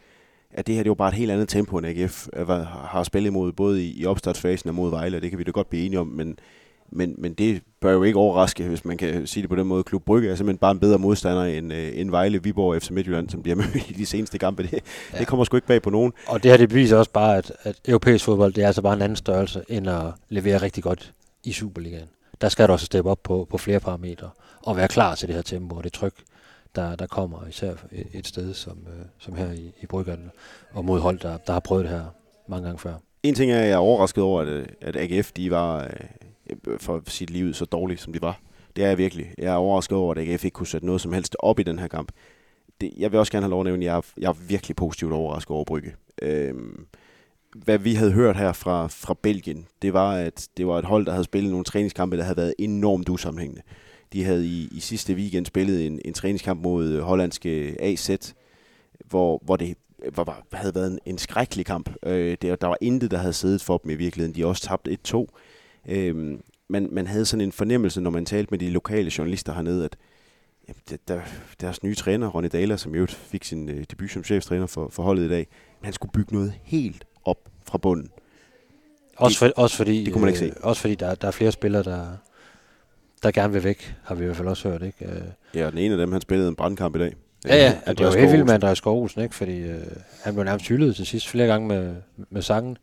at 0.50 0.66
det 0.66 0.74
her 0.74 0.82
det 0.82 0.90
var 0.90 0.94
bare 0.94 1.08
et 1.08 1.14
helt 1.14 1.30
andet 1.30 1.48
tempo, 1.48 1.78
end 1.78 1.86
AGF 1.86 2.28
øh, 2.32 2.48
var- 2.48 2.64
har 2.90 3.02
spillet 3.02 3.30
imod, 3.30 3.52
både 3.52 3.84
i, 3.84 4.00
i 4.00 4.06
opstartsfasen 4.06 4.68
og 4.68 4.74
mod 4.74 4.90
Vejle, 4.90 5.16
og 5.16 5.22
det 5.22 5.30
kan 5.30 5.38
vi 5.38 5.44
da 5.44 5.50
godt 5.50 5.70
blive 5.70 5.86
enige 5.86 6.00
om, 6.00 6.06
men, 6.06 6.38
men, 6.90 7.14
men 7.18 7.34
det 7.34 7.62
bør 7.80 7.92
jo 7.92 8.02
ikke 8.02 8.18
overraske, 8.18 8.68
hvis 8.68 8.84
man 8.84 8.96
kan 8.96 9.26
sige 9.26 9.42
det 9.42 9.50
på 9.50 9.56
den 9.56 9.66
måde. 9.66 9.84
Klub 9.84 10.04
Brygge 10.04 10.30
er 10.30 10.34
simpelthen 10.34 10.58
bare 10.58 10.70
en 10.70 10.80
bedre 10.80 10.98
modstander 10.98 11.44
end, 11.44 11.72
øh, 11.72 11.92
end 11.94 12.10
Vejle, 12.10 12.42
Viborg 12.42 12.74
og 12.74 12.82
FC 12.82 12.90
Midtjylland, 12.90 13.30
som 13.30 13.42
de 13.42 13.50
har 13.50 13.56
mødt 13.74 13.90
i 13.90 13.92
de 13.92 14.06
seneste 14.06 14.38
kampe. 14.38 14.62
Det, 14.62 14.72
ja. 14.72 15.18
det 15.18 15.26
kommer 15.26 15.44
sgu 15.44 15.56
ikke 15.56 15.66
bag 15.66 15.82
på 15.82 15.90
nogen. 15.90 16.12
Og 16.26 16.42
det 16.42 16.50
her, 16.50 16.58
det 16.58 16.68
beviser 16.68 16.96
også 16.96 17.10
bare, 17.10 17.36
at, 17.36 17.52
at 17.62 17.76
europæisk 17.88 18.24
fodbold, 18.24 18.52
det 18.52 18.62
er 18.62 18.66
altså 18.66 18.82
bare 18.82 18.94
en 18.94 19.02
anden 19.02 19.16
størrelse, 19.16 19.64
end 19.68 19.90
at 19.90 20.12
levere 20.28 20.62
rigtig 20.62 20.82
godt 20.82 21.12
i 21.44 21.52
Superligaen. 21.52 22.08
Der 22.40 22.48
skal 22.48 22.68
du 22.68 22.72
også 22.72 22.86
steppe 22.86 23.10
op 23.10 23.22
på, 23.22 23.46
på 23.50 23.58
flere 23.58 23.80
parametre, 23.80 24.30
og 24.62 24.76
være 24.76 24.88
klar 24.88 25.14
til 25.14 25.28
det 25.28 25.34
her 25.34 25.42
tempo 25.42 25.76
og 25.76 25.84
det 25.84 25.92
tryk, 25.92 26.14
der, 26.76 26.96
der 26.96 27.06
kommer, 27.06 27.46
især 27.48 27.70
et, 27.92 28.06
et 28.12 28.26
sted 28.26 28.54
som, 28.54 28.78
øh, 28.86 29.04
som 29.18 29.34
her 29.34 29.52
i, 29.52 29.72
i 29.82 29.86
Bryggerne, 29.86 30.30
og 30.72 30.84
mod 30.84 31.00
hold, 31.00 31.18
der, 31.18 31.36
der 31.36 31.52
har 31.52 31.60
prøvet 31.60 31.84
det 31.84 31.92
her 31.92 32.04
mange 32.48 32.64
gange 32.66 32.78
før. 32.78 32.94
En 33.26 33.34
ting 33.34 33.50
er, 33.50 33.58
at 33.58 33.64
jeg 33.64 33.72
er 33.72 33.76
overrasket 33.76 34.24
over, 34.24 34.40
at, 34.40 34.48
øh, 34.48 34.66
at 34.80 34.96
AGF 34.96 35.32
de 35.32 35.50
var 35.50 35.84
øh, 35.84 36.56
øh, 36.66 36.78
for 36.78 37.02
sit 37.06 37.30
liv 37.30 37.54
så 37.54 37.64
dårligt, 37.64 38.00
som 38.00 38.12
de 38.12 38.22
var. 38.22 38.40
Det 38.76 38.84
er 38.84 38.88
jeg 38.88 38.98
virkelig. 38.98 39.26
Jeg 39.38 39.52
er 39.52 39.56
overrasket 39.56 39.98
over, 39.98 40.14
at 40.14 40.18
AGF 40.18 40.44
ikke 40.44 40.54
kunne 40.54 40.66
sætte 40.66 40.86
noget 40.86 41.00
som 41.00 41.12
helst 41.12 41.36
op 41.38 41.58
i 41.58 41.62
den 41.62 41.78
her 41.78 41.88
kamp. 41.88 42.12
Det, 42.80 42.92
jeg 42.96 43.12
vil 43.12 43.20
også 43.20 43.32
gerne 43.32 43.44
have 43.44 43.50
lov 43.50 43.60
at 43.60 43.64
nævne, 43.64 43.84
at 43.84 43.86
jeg 43.86 43.96
er, 43.96 44.00
jeg 44.18 44.28
er 44.28 44.46
virkelig 44.48 44.76
positivt 44.76 45.12
overrasket 45.12 45.50
over 45.50 45.64
Brygge. 45.64 45.94
Øh, 46.22 46.54
hvad 47.56 47.78
vi 47.78 47.94
havde 47.94 48.12
hørt 48.12 48.36
her 48.36 48.52
fra, 48.52 48.86
fra 48.86 49.14
Belgien, 49.22 49.66
det 49.82 49.92
var, 49.92 50.12
at 50.12 50.48
det 50.56 50.66
var 50.66 50.78
et 50.78 50.84
hold, 50.84 51.06
der 51.06 51.12
havde 51.12 51.24
spillet 51.24 51.50
nogle 51.50 51.64
træningskampe, 51.64 52.16
der 52.16 52.22
havde 52.22 52.36
været 52.36 52.54
enormt 52.58 53.08
usammenhængende. 53.08 53.62
De 54.12 54.24
havde 54.24 54.46
i, 54.46 54.68
i 54.72 54.80
sidste 54.80 55.14
weekend 55.14 55.46
spillet 55.46 55.86
en, 55.86 56.00
en 56.04 56.14
træningskamp 56.14 56.62
mod 56.62 56.88
øh, 56.88 57.02
hollandske 57.02 57.76
AZ, 57.80 58.34
hvor, 59.04 59.42
hvor 59.44 59.56
det 59.56 59.74
var, 60.14 60.24
var, 60.24 60.46
havde 60.52 60.74
været 60.74 60.92
en, 60.92 60.98
en 61.06 61.18
skrækkelig 61.18 61.66
kamp. 61.66 61.90
Øh, 62.02 62.36
det, 62.42 62.60
der 62.60 62.66
var 62.66 62.76
intet, 62.80 63.10
der 63.10 63.18
havde 63.18 63.32
siddet 63.32 63.62
for 63.62 63.78
dem 63.78 63.90
i 63.90 63.94
virkeligheden. 63.94 64.34
De 64.34 64.46
også 64.46 64.62
tabt 64.62 64.88
1-2. 65.14 65.26
Øh, 65.88 66.38
man, 66.68 66.88
man 66.92 67.06
havde 67.06 67.26
sådan 67.26 67.40
en 67.40 67.52
fornemmelse, 67.52 68.00
når 68.00 68.10
man 68.10 68.24
talte 68.24 68.50
med 68.50 68.58
de 68.58 68.70
lokale 68.70 69.10
journalister 69.18 69.54
hernede, 69.54 69.84
at 69.84 69.96
jamen, 70.68 70.98
der, 71.08 71.20
deres 71.60 71.82
nye 71.82 71.94
træner, 71.94 72.28
Ronny 72.28 72.48
Dahler, 72.52 72.76
som 72.76 72.94
jo 72.94 73.06
fik 73.06 73.44
sin 73.44 73.68
øh, 73.68 73.84
debut 73.90 74.10
som 74.10 74.24
cheftræner 74.24 74.66
for, 74.66 74.88
for 74.88 75.02
holdet 75.02 75.24
i 75.24 75.28
dag, 75.28 75.46
han 75.82 75.92
skulle 75.92 76.12
bygge 76.12 76.34
noget 76.34 76.54
helt 76.62 77.04
op 77.24 77.38
fra 77.64 77.78
bunden. 77.78 78.10
Også, 79.16 79.38
for, 79.38 79.52
også 79.56 79.76
fordi, 79.76 80.04
det 80.04 80.12
kunne 80.12 80.20
man 80.20 80.28
ikke 80.28 80.38
se. 80.38 80.46
Øh, 80.46 80.52
også 80.62 80.80
fordi 80.80 80.94
der, 80.94 81.14
der 81.14 81.28
er 81.28 81.32
flere 81.32 81.52
spillere, 81.52 81.82
der, 81.82 82.06
der 83.22 83.30
gerne 83.30 83.52
vil 83.52 83.64
væk, 83.64 83.94
har 84.04 84.14
vi 84.14 84.22
i 84.22 84.24
hvert 84.24 84.36
fald 84.36 84.48
også 84.48 84.68
hørt. 84.68 84.82
Ikke? 84.82 85.04
Øh, 85.04 85.22
Ja, 85.54 85.66
og 85.66 85.72
den 85.72 85.80
ene 85.80 85.94
af 85.94 85.98
dem, 85.98 86.12
han 86.12 86.20
spillede 86.20 86.48
en 86.48 86.56
brandkamp 86.56 86.96
i 86.96 86.98
dag. 86.98 87.14
Ja, 87.44 87.56
ja, 87.56 87.70
Øh, 87.70 87.76
og 87.86 87.98
det 87.98 88.06
var 88.06 88.12
helt 88.12 88.22
vildt 88.22 88.38
Skov 88.38 88.46
med 88.46 88.54
Andreas 88.54 88.78
Skovhusen, 88.78 89.22
ikke? 89.22 89.34
Fordi 89.34 89.58
øh, 89.58 89.86
han 90.24 90.34
blev 90.34 90.44
nærmest 90.44 90.68
hyldet 90.68 90.96
til 90.96 91.06
sidst 91.06 91.28
flere 91.28 91.46
gange 91.46 91.68
med, 91.68 91.96
med 92.30 92.42
sangen 92.42 92.78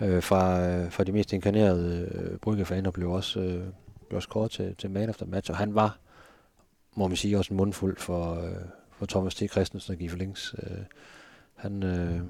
øh, 0.00 0.22
fra, 0.22 0.68
øh, 0.68 0.92
fra 0.92 1.04
de 1.04 1.12
mest 1.12 1.32
inkarnerede 1.32 2.08
øh, 2.14 2.38
bryggefaner, 2.38 2.90
blev 2.90 3.10
også, 3.10 3.40
øh, 3.40 3.62
blev 4.08 4.16
også 4.16 4.28
kort 4.28 4.50
til, 4.50 4.74
til 4.78 4.90
man 4.90 5.10
efter 5.10 5.26
match, 5.26 5.50
og 5.50 5.56
han 5.56 5.74
var, 5.74 5.98
må 6.94 7.08
man 7.08 7.16
sige, 7.16 7.38
også 7.38 7.54
en 7.54 7.56
mundfuld 7.56 7.96
for, 7.96 8.34
øh, 8.34 8.52
for 8.98 9.06
Thomas 9.06 9.34
T. 9.34 9.50
Christensen 9.50 9.92
og 9.92 9.98
Giffe 9.98 10.18
Links. 10.18 10.54
Øh, 10.62 10.78
han, 11.54 11.82
øh, 11.82 12.20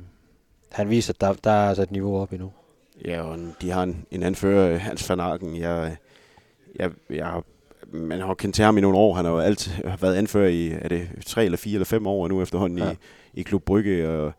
han 0.72 0.90
viser, 0.90 1.12
at 1.12 1.20
der, 1.20 1.32
der 1.32 1.50
er 1.50 1.68
altså 1.68 1.82
et 1.82 1.90
niveau 1.90 2.18
op 2.18 2.32
endnu. 2.32 2.52
Ja, 3.04 3.22
og 3.22 3.38
de 3.60 3.70
har 3.70 3.82
en, 3.82 4.06
en 4.10 4.22
anfører, 4.22 4.74
øh, 4.74 4.80
Hans 4.80 5.10
van 5.10 5.20
Arken. 5.20 5.56
Jeg, 5.56 5.96
jeg, 6.76 6.90
jeg, 7.10 7.42
man 7.96 8.20
har 8.20 8.34
kendt 8.34 8.54
til 8.54 8.64
ham 8.64 8.78
i 8.78 8.80
nogle 8.80 8.98
år. 8.98 9.14
Han 9.14 9.24
har 9.24 9.32
jo 9.32 9.38
altid 9.38 9.72
været 10.00 10.14
anfører 10.14 10.48
i, 10.48 10.70
er 10.72 10.88
det 10.88 11.08
tre 11.26 11.44
eller 11.44 11.58
fire 11.58 11.74
eller 11.74 11.84
fem 11.84 12.06
år 12.06 12.28
nu 12.28 12.42
efterhånden 12.42 12.78
Ja. 12.78 12.90
i, 12.90 12.96
i 13.34 13.42
Klub 13.42 13.62
Brygge. 13.62 14.08
Og 14.08 14.32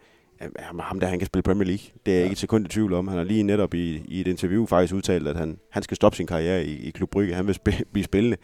ham, 0.60 0.80
ham 0.80 1.00
der, 1.00 1.08
han 1.08 1.20
kan 1.20 1.26
spille 1.26 1.44
Premier 1.44 1.66
League. 1.68 1.84
Det 2.06 2.12
er 2.12 2.16
jeg 2.16 2.20
Ja. 2.20 2.24
ikke 2.26 2.32
et 2.34 2.38
sekund 2.38 2.66
i 2.66 2.70
tvivl 2.70 2.94
om. 2.94 3.08
Han 3.08 3.18
har 3.18 3.24
lige 3.26 3.44
netop 3.44 3.74
i, 3.74 4.02
i 4.08 4.22
et 4.22 4.28
interview 4.28 4.66
faktisk 4.66 4.94
udtalt, 4.94 5.28
at 5.28 5.36
han, 5.36 5.58
han 5.72 5.84
skal 5.84 5.96
stoppe 5.96 6.16
sin 6.16 6.28
karriere 6.28 6.66
i, 6.66 6.88
i 6.88 6.90
Klub 6.92 7.10
Brygge. 7.10 7.34
Han 7.34 7.48
vil 7.48 7.56
spille, 7.56 7.86
blive 7.94 8.04
spillende. 8.04 8.38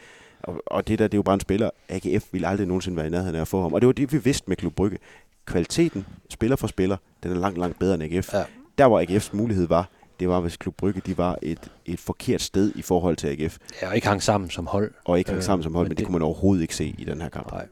Og, 0.43 0.61
og 0.65 0.87
det 0.87 0.99
der, 0.99 1.07
det 1.07 1.13
er 1.13 1.17
jo 1.17 1.23
bare 1.23 1.33
en 1.33 1.39
spiller. 1.39 1.69
AGF 1.89 2.25
ville 2.31 2.47
aldrig 2.47 2.67
nogensinde 2.67 2.97
være 2.97 3.07
i 3.07 3.09
nærheden 3.09 3.35
af 3.35 3.41
at 3.41 3.47
få 3.47 3.61
ham. 3.61 3.73
Og 3.73 3.81
det 3.81 3.87
var 3.87 3.93
det, 3.93 4.13
vi 4.13 4.17
vidste 4.17 4.43
med 4.47 4.57
Klub 4.57 4.73
Brygge. 4.75 4.97
Kvaliteten, 5.45 6.05
spiller 6.29 6.55
for 6.55 6.67
spiller, 6.67 6.97
den 7.23 7.31
er 7.31 7.35
langt, 7.35 7.57
langt 7.57 7.79
bedre 7.79 7.93
end 7.93 8.03
AGF. 8.03 8.33
Ja. 8.33 8.43
Der, 8.77 8.87
hvor 8.87 9.01
AGF's 9.01 9.29
mulighed 9.35 9.67
var, 9.67 9.89
det 10.19 10.29
var, 10.29 10.39
hvis 10.39 10.57
Klub 10.57 10.75
Brygge 10.77 11.01
de 11.05 11.17
var 11.17 11.37
et, 11.41 11.71
et 11.85 11.99
forkert 11.99 12.41
sted 12.41 12.71
i 12.75 12.81
forhold 12.81 13.15
til 13.15 13.27
AGF, 13.27 13.57
Ja, 13.81 13.87
og 13.89 13.95
ikke 13.95 14.07
hang 14.07 14.23
sammen 14.23 14.49
som 14.49 14.67
hold. 14.67 14.91
og 15.05 15.17
ikke 15.19 15.29
hang 15.29 15.37
Øh, 15.37 15.43
sammen 15.43 15.63
som 15.63 15.75
hold, 15.75 15.85
men 15.85 15.89
men 15.89 15.91
det, 15.91 15.97
det- 15.97 16.05
kunne 16.05 16.13
man 16.13 16.21
overhovedet 16.21 16.61
ikke 16.61 16.75
se 16.75 16.95
i 16.97 17.03
den 17.03 17.21
her 17.21 17.29
kamp. 17.29 17.51
Nej. 17.51 17.67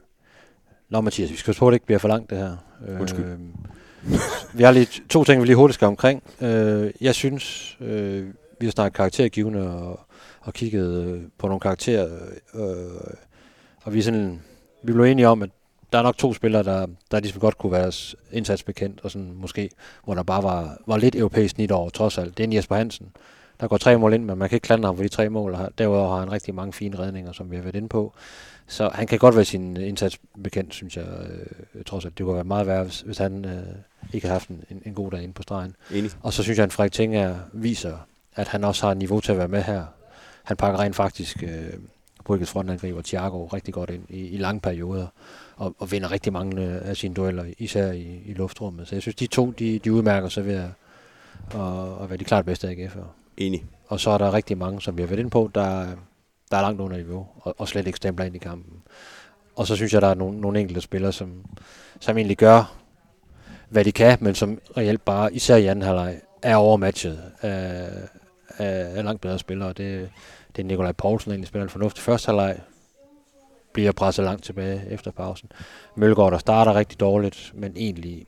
Nå, 0.88 1.00
Mathias, 1.00 1.30
vi 1.30 1.36
skal 1.36 1.54
på, 1.54 1.66
at 1.68 1.72
det 1.72 1.76
ikke 1.76 1.86
bliver 1.86 1.98
for 1.98 2.08
langt, 2.08 2.30
det 2.30 2.38
her. 2.38 2.56
Undskyld. 3.00 3.24
Øh, 3.24 3.38
vi 4.54 4.62
har 4.62 4.70
lige 4.72 5.02
to 5.08 5.24
ting, 5.24 5.40
vi 5.40 5.46
lige 5.46 5.56
hurtigt 5.56 5.74
skal 5.74 5.86
omkring. 5.86 6.22
Øh, 6.40 6.90
jeg 7.00 7.14
synes, 7.14 7.76
øh, 7.80 8.26
vi 8.60 8.66
har 8.66 8.70
snakket 8.70 8.96
karaktergivende 8.96 9.70
og, 9.76 10.00
og 10.40 10.52
kigget 10.52 11.04
øh, 11.04 11.22
på 11.38 11.46
nogle 11.46 11.60
karakterer. 11.60 12.08
Øh, 12.54 12.64
og 13.82 13.94
vi, 13.94 13.98
er 13.98 14.02
sådan, 14.02 14.42
vi 14.82 14.92
blev 14.92 15.04
enige 15.04 15.28
om, 15.28 15.42
at 15.42 15.50
der 15.92 15.98
er 15.98 16.02
nok 16.02 16.18
to 16.18 16.34
spillere, 16.34 16.62
der, 16.62 16.86
der 17.10 17.20
ligesom 17.20 17.40
godt 17.40 17.58
kunne 17.58 17.72
være 17.72 17.92
indsatsbekendt, 18.32 19.00
og 19.02 19.10
sådan 19.10 19.32
måske, 19.34 19.70
hvor 20.04 20.14
der 20.14 20.22
bare 20.22 20.42
var, 20.42 20.76
var 20.86 20.96
lidt 20.96 21.14
europæisk 21.14 21.54
snit 21.54 21.72
over, 21.72 21.90
trods 21.90 22.18
alt. 22.18 22.36
Det 22.36 22.42
er 22.42 22.48
en 22.48 22.52
Jesper 22.52 22.76
Hansen. 22.76 23.06
Der 23.60 23.68
går 23.68 23.76
tre 23.76 23.98
mål 23.98 24.14
ind, 24.14 24.24
men 24.24 24.38
man 24.38 24.48
kan 24.48 24.56
ikke 24.56 24.64
klandre 24.64 24.86
ham 24.86 24.96
for 24.96 25.02
de 25.02 25.08
tre 25.08 25.28
mål. 25.28 25.56
Derudover 25.78 26.08
har 26.08 26.18
han 26.18 26.32
rigtig 26.32 26.54
mange 26.54 26.72
fine 26.72 26.98
redninger, 26.98 27.32
som 27.32 27.50
vi 27.50 27.56
har 27.56 27.62
været 27.62 27.76
inde 27.76 27.88
på. 27.88 28.12
Så 28.66 28.90
han 28.94 29.06
kan 29.06 29.18
godt 29.18 29.36
være 29.36 29.44
sin 29.44 29.76
indsats 29.76 30.18
bekendt, 30.44 30.74
synes 30.74 30.96
jeg, 30.96 31.06
øh, 31.74 31.84
trods 31.84 32.04
alt. 32.04 32.18
Det 32.18 32.26
kunne 32.26 32.34
være 32.34 32.44
meget 32.44 32.66
værre, 32.66 32.84
hvis, 32.84 33.00
hvis 33.00 33.18
han 33.18 33.44
øh, 33.44 33.62
ikke 34.12 34.26
har 34.26 34.34
haft 34.34 34.48
en, 34.48 34.64
en, 34.70 34.82
en 34.86 34.94
god 34.94 35.10
dag 35.10 35.22
inde 35.22 35.34
på 35.34 35.42
stregen. 35.42 35.76
Enig. 35.90 36.10
Og 36.22 36.32
så 36.32 36.42
synes 36.42 36.58
jeg, 36.58 36.64
at 36.64 36.72
Frederik 36.72 36.92
Tinger 36.92 37.36
viser, 37.52 37.96
at 38.34 38.48
han 38.48 38.64
også 38.64 38.86
har 38.86 38.94
niveau 38.94 39.20
til 39.20 39.32
at 39.32 39.38
være 39.38 39.48
med 39.48 39.62
her. 39.62 39.84
Han 40.42 40.56
pakker 40.56 40.80
rent 40.80 40.96
faktisk 40.96 41.42
øh, 41.42 41.72
Bryggets 42.24 42.50
frontangriber 42.50 43.02
Thiago 43.02 43.46
rigtig 43.46 43.74
godt 43.74 43.90
ind 43.90 44.04
i, 44.08 44.28
i 44.28 44.36
lange 44.36 44.60
perioder, 44.60 45.06
og, 45.56 45.74
og 45.78 45.92
vinder 45.92 46.10
rigtig 46.10 46.32
mange 46.32 46.64
øh, 46.64 46.88
af 46.88 46.96
sine 46.96 47.14
dueller, 47.14 47.44
især 47.58 47.92
i, 47.92 48.22
i 48.26 48.34
luftrummet. 48.34 48.88
Så 48.88 48.94
jeg 48.94 49.02
synes, 49.02 49.16
de 49.16 49.26
to, 49.26 49.50
de, 49.50 49.78
de 49.78 49.92
udmærker 49.92 50.28
sig 50.28 50.46
ved 50.46 50.54
at, 50.54 50.70
at, 51.54 52.02
at 52.02 52.10
være 52.10 52.16
de 52.16 52.24
klart 52.24 52.44
bedste 52.44 52.68
AGF'ere. 52.68 53.06
Enig. 53.36 53.64
Og 53.86 54.00
så 54.00 54.10
er 54.10 54.18
der 54.18 54.34
rigtig 54.34 54.58
mange, 54.58 54.80
som 54.80 54.96
vi 54.96 55.02
har 55.02 55.06
været 55.06 55.18
inde 55.18 55.30
på, 55.30 55.50
der, 55.54 55.86
der 56.50 56.56
er 56.56 56.62
langt 56.62 56.80
under 56.80 56.96
niveau, 56.96 57.26
og, 57.40 57.54
og 57.58 57.68
slet 57.68 57.86
ikke 57.86 57.96
stempler 57.96 58.26
ind 58.26 58.36
i 58.36 58.38
kampen. 58.38 58.82
Og 59.56 59.66
så 59.66 59.76
synes 59.76 59.92
jeg, 59.92 60.02
der 60.02 60.08
er 60.08 60.14
nogle, 60.14 60.40
nogle 60.40 60.60
enkelte 60.60 60.80
spillere, 60.80 61.12
som, 61.12 61.44
som 62.00 62.16
egentlig 62.16 62.36
gør, 62.36 62.76
hvad 63.68 63.84
de 63.84 63.92
kan, 63.92 64.18
men 64.20 64.34
som 64.34 64.60
reelt 64.76 65.04
bare, 65.04 65.34
især 65.34 65.56
i 65.56 65.66
anden 65.66 65.84
halvleg, 65.84 66.20
er 66.42 66.56
overmatchet 66.56 67.22
af, 67.40 67.88
af, 68.58 68.96
af 68.96 69.04
langt 69.04 69.20
bedre 69.20 69.38
spillere. 69.38 69.72
Det, 69.72 70.10
det 70.56 70.62
er 70.62 70.66
Nikolaj 70.66 70.92
Poulsen, 70.92 71.30
der 71.30 71.34
egentlig 71.34 71.48
spiller 71.48 71.64
en 71.64 71.70
fornuftig 71.70 72.02
første 72.02 72.26
halvleg, 72.26 72.60
bliver 73.72 73.92
presset 73.92 74.24
langt 74.24 74.44
tilbage 74.44 74.82
efter 74.90 75.10
pausen. 75.10 75.52
Mølgaard, 75.96 76.32
der 76.32 76.38
starter 76.38 76.74
rigtig 76.74 77.00
dårligt, 77.00 77.52
men 77.54 77.72
egentlig 77.76 78.26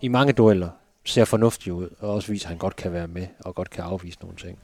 i 0.00 0.08
mange 0.08 0.32
dueller 0.32 0.68
ser 1.04 1.24
fornuftig 1.24 1.72
ud, 1.72 1.88
og 1.98 2.14
også 2.14 2.32
viser, 2.32 2.46
at 2.46 2.48
han 2.48 2.58
godt 2.58 2.76
kan 2.76 2.92
være 2.92 3.08
med, 3.08 3.26
og 3.44 3.54
godt 3.54 3.70
kan 3.70 3.84
afvise 3.84 4.18
nogle 4.22 4.36
ting. 4.36 4.58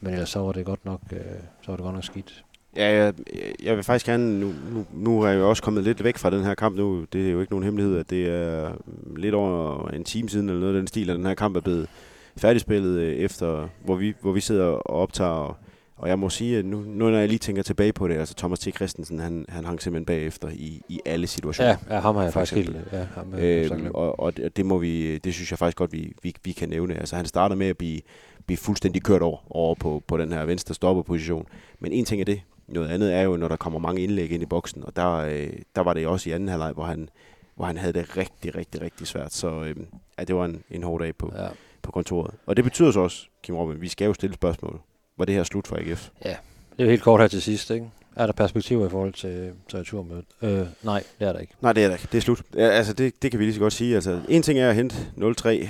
Men 0.00 0.12
ellers 0.12 0.30
så 0.30 0.38
var 0.38 0.52
det 0.52 0.66
godt 0.66 0.84
nok, 0.84 1.00
øh, 1.12 1.18
så 1.62 1.70
var 1.70 1.76
det 1.76 1.84
godt 1.84 1.94
nok 1.94 2.04
skidt. 2.04 2.44
Ja, 2.76 3.04
jeg, 3.04 3.14
jeg 3.62 3.76
vil 3.76 3.84
faktisk 3.84 4.06
gerne, 4.06 4.40
nu, 4.40 4.52
nu, 4.72 4.86
nu 4.92 5.22
er 5.22 5.28
jeg 5.28 5.38
jo 5.38 5.48
også 5.48 5.62
kommet 5.62 5.84
lidt 5.84 6.04
væk 6.04 6.18
fra 6.18 6.30
den 6.30 6.44
her 6.44 6.54
kamp 6.54 6.76
nu. 6.76 7.06
Det 7.12 7.26
er 7.28 7.32
jo 7.32 7.40
ikke 7.40 7.52
nogen 7.52 7.64
hemmelighed, 7.64 7.98
at 7.98 8.10
det 8.10 8.28
er 8.28 8.72
lidt 9.16 9.34
over 9.34 9.88
en 9.88 10.04
time 10.04 10.28
siden, 10.28 10.48
eller 10.48 10.60
noget 10.60 10.74
af 10.74 10.80
den 10.80 10.86
stil, 10.86 11.10
at 11.10 11.16
den 11.16 11.26
her 11.26 11.34
kamp 11.34 11.56
er 11.56 11.60
blevet 11.60 11.88
færdigspillet 12.36 12.98
øh, 12.98 13.16
efter, 13.16 13.68
hvor 13.84 13.94
vi, 13.94 14.14
hvor 14.20 14.32
vi 14.32 14.40
sidder 14.40 14.64
og 14.64 14.90
optager. 14.90 15.30
Og, 15.30 15.56
og 15.98 16.08
jeg 16.08 16.18
må 16.18 16.30
sige, 16.30 16.58
at 16.58 16.64
nu, 16.64 16.80
nu 16.80 17.10
når 17.10 17.18
jeg 17.18 17.28
lige 17.28 17.38
tænker 17.38 17.62
tilbage 17.62 17.92
på 17.92 18.08
det, 18.08 18.16
altså 18.16 18.34
Thomas 18.34 18.58
T. 18.58 18.74
Christensen, 18.74 19.18
han, 19.18 19.44
han 19.48 19.64
hang 19.64 19.82
simpelthen 19.82 20.04
bagefter 20.04 20.48
i, 20.48 20.82
i 20.88 21.00
alle 21.04 21.26
situationer. 21.26 21.76
Ja, 21.90 21.94
ja 21.94 22.00
ham 22.00 22.16
har 22.16 22.22
jeg 22.22 22.32
faktisk 22.32 22.54
helt... 22.54 22.76
Ja, 22.92 23.04
ham 23.14 23.34
jeg 23.34 23.70
Øhm, 23.72 23.90
og 23.94 24.20
og 24.20 24.36
det, 24.36 24.56
det, 24.56 24.66
må 24.66 24.78
vi, 24.78 25.18
det 25.18 25.34
synes 25.34 25.50
jeg 25.50 25.58
faktisk 25.58 25.76
godt, 25.76 25.92
vi, 25.92 26.12
vi, 26.22 26.34
vi 26.44 26.52
kan 26.52 26.68
nævne. 26.68 26.94
Altså, 26.94 27.16
han 27.16 27.26
starter 27.26 27.56
med 27.56 27.66
at 27.66 27.78
blive, 27.78 28.00
blive 28.46 28.58
fuldstændig 28.58 29.02
kørt 29.02 29.22
over, 29.22 29.38
over 29.50 29.74
på, 29.74 30.02
på 30.06 30.16
den 30.16 30.32
her 30.32 30.44
venstre 30.44 30.74
stopperposition. 30.74 31.46
Men 31.78 31.92
en 31.92 32.04
ting 32.04 32.20
er 32.20 32.24
det. 32.24 32.40
Noget 32.68 32.88
andet 32.88 33.14
er 33.14 33.22
jo, 33.22 33.36
når 33.36 33.48
der 33.48 33.56
kommer 33.56 33.78
mange 33.78 34.02
indlæg 34.02 34.30
ind 34.30 34.42
i 34.42 34.46
boksen. 34.46 34.84
Og 34.84 34.96
der, 34.96 35.14
øh, 35.14 35.50
der 35.74 35.80
var 35.80 35.92
det 35.92 36.06
også 36.06 36.30
i 36.30 36.32
anden 36.32 36.48
halvleg, 36.48 36.72
hvor 36.72 36.84
han, 36.84 37.08
hvor 37.56 37.64
han 37.64 37.76
havde 37.76 37.92
det 37.92 38.16
rigtig, 38.16 38.56
rigtig, 38.56 38.80
rigtig 38.80 39.06
svært. 39.06 39.32
Så 39.32 39.62
øh, 39.62 39.76
ja, 40.18 40.24
det 40.24 40.36
var 40.36 40.44
en, 40.44 40.62
en 40.70 40.82
hård 40.82 41.00
dag 41.00 41.16
på, 41.16 41.32
ja. 41.36 41.48
på 41.82 41.92
kontoret. 41.92 42.34
Og 42.46 42.56
det 42.56 42.64
betyder 42.64 42.90
så 42.90 43.00
også, 43.00 43.26
Kim 43.42 43.54
Robin, 43.54 43.80
vi 43.80 43.88
skal 43.88 44.06
jo 44.06 44.14
stille 44.14 44.34
spørgsmål. 44.34 44.80
Var 45.18 45.24
det 45.24 45.34
her 45.34 45.42
slut 45.44 45.66
for 45.66 45.76
AGF? 45.76 46.08
Det 46.22 46.30
er 46.78 46.84
jo 46.84 46.90
helt 46.90 47.02
kort 47.02 47.20
her 47.20 47.28
til 47.28 47.42
sidst, 47.42 47.70
ikke? 47.70 47.90
Er 48.16 48.26
der 48.26 48.32
perspektiver 48.32 48.86
i 48.86 48.90
forhold 48.90 49.12
til, 49.12 49.52
returmødet? 49.74 50.24
Øh, 50.42 50.66
nej, 50.82 51.02
det 51.18 51.28
er 51.28 51.32
der 51.32 51.40
ikke. 51.40 51.52
Nej, 51.60 51.72
det 51.72 51.84
er 51.84 51.88
der 51.88 51.94
ikke. 51.94 52.08
Det 52.12 52.18
er 52.18 52.22
slut. 52.22 52.42
Ja, 52.54 52.68
altså, 52.68 52.92
det, 52.92 53.22
det 53.22 53.30
kan 53.30 53.40
vi 53.40 53.44
lige 53.44 53.54
så 53.54 53.60
godt 53.60 53.72
sige. 53.72 53.94
Altså, 53.94 54.20
en 54.28 54.42
ting 54.42 54.58
er 54.58 54.68
at 54.68 54.74
hente 54.74 54.96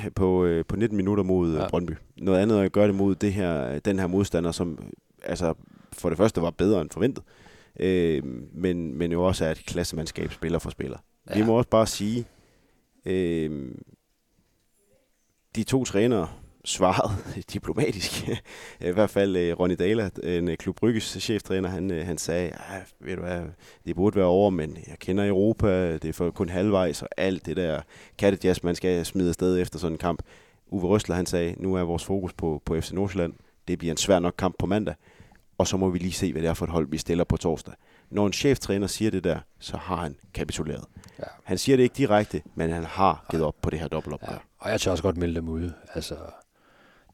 0-3 0.07 0.09
på, 0.11 0.45
øh, 0.45 0.65
på 0.65 0.77
19 0.77 0.97
minutter 0.97 1.25
mod 1.25 1.55
Ja. 1.55 1.63
ja. 1.63 1.69
Brøndby. 1.69 1.93
Noget 2.17 2.39
andet 2.41 2.59
er 2.59 2.63
at 2.63 2.73
gøre 2.73 2.87
det 2.87 2.95
mod 2.95 3.15
det 3.15 3.33
her, 3.33 3.79
den 3.79 3.99
her 3.99 4.07
modstander, 4.07 4.53
som 4.53 4.93
altså, 5.23 5.55
for 5.93 6.09
det 6.09 6.19
første 6.19 6.43
var 6.43 6.51
bedre 6.51 6.81
end 6.81 6.91
forventet. 6.91 7.25
Øh, 7.81 8.23
men, 8.53 8.95
men 8.95 9.13
jo 9.13 9.25
også 9.25 9.45
er 9.45 9.51
et 9.51 9.59
klassemandskab 9.67 10.33
spiller 10.33 10.59
for 10.59 10.71
spiller. 10.71 10.99
Ja. 11.29 11.35
Vi 11.35 11.41
Ja. 11.41 11.47
må 11.47 11.53
også 11.53 11.71
bare 11.71 11.87
sige, 11.87 12.25
øh, 13.07 13.71
de 15.57 15.63
to 15.65 15.85
trænere 15.85 16.29
svarede 16.65 17.15
diplomatisk. 17.53 18.29
I 18.81 18.91
hvert 18.91 19.11
fald 19.11 19.37
øh, 19.37 19.61
Ronny 19.61 19.77
Dahler, 19.79 20.11
en 20.23 20.49
øh, 20.49 20.57
Klub 20.57 20.77
Brygges 20.77 21.19
cheftræner, 21.21 21.69
han, 21.69 21.91
øh, 21.91 22.07
han 22.07 22.19
sagde, 22.19 22.53
ved 23.01 23.17
du 23.17 23.23
hvad, 23.23 23.43
det 23.87 23.97
burde 23.97 24.17
være 24.17 24.25
over, 24.25 24.51
men 24.51 24.77
jeg 24.89 24.99
kender 24.99 25.29
Europa, 25.29 25.93
det 25.93 26.05
er 26.05 26.13
for 26.13 26.31
kun 26.31 26.49
halvvejs, 26.49 27.03
og 27.03 27.09
alt 27.17 27.47
det 27.47 27.57
der 27.57 27.81
kattejazz, 28.19 28.63
man 28.63 28.75
skal 28.75 29.07
smide 29.07 29.29
afsted 29.29 29.61
efter 29.61 29.79
sådan 29.79 29.95
en 29.95 29.99
kamp. 29.99 30.23
Uwe 30.67 30.89
Røsler, 30.89 31.17
han 31.17 31.27
sagde, 31.27 31.55
nu 31.59 31.75
er 31.75 31.83
vores 31.83 32.05
fokus 32.05 32.33
på, 32.33 32.63
på 32.65 32.81
FC 32.81 32.93
Nordsjælland. 32.93 33.33
Det 33.69 33.79
bliver 33.79 33.93
en 33.93 33.97
svær 33.97 34.19
nok 34.19 34.35
kamp 34.39 34.55
på 34.59 34.67
mandag, 34.67 34.95
og 35.59 35.67
så 35.67 35.77
må 35.77 35.91
vi 35.91 35.99
lige 35.99 36.13
se, 36.13 36.33
hvad 36.33 36.43
det 36.43 36.49
er 36.49 36.55
for 36.55 36.67
et 36.67 36.73
hold, 36.73 36.89
vi 36.91 36.99
stiller 36.99 37.25
på 37.25 37.37
torsdag. 37.37 37.75
Når 38.11 38.27
en 38.27 38.33
cheftræner 38.33 38.87
siger 38.87 39.11
det 39.11 39.25
der, 39.25 39.39
så 39.59 39.77
har 39.77 39.97
han 39.97 40.17
kapituleret. 40.35 40.85
Ja. 41.19 41.25
Han 41.45 41.59
siger 41.59 41.77
det 41.77 41.83
ikke 41.83 41.95
direkte, 41.95 42.43
men 42.55 42.71
han 42.71 42.85
har 42.85 43.27
givet 43.31 43.45
op 43.45 43.55
på 43.63 43.71
det 43.71 43.79
her 43.79 43.89
dobbeltopgør. 43.89 44.33
Ja. 44.33 44.39
Og 44.59 44.71
jeg 44.71 44.81
tør 44.81 44.91
også 44.91 45.03
godt 45.03 45.17
melde 45.17 45.35
dem 45.35 45.49
ud. 45.49 45.71
Altså, 45.95 46.15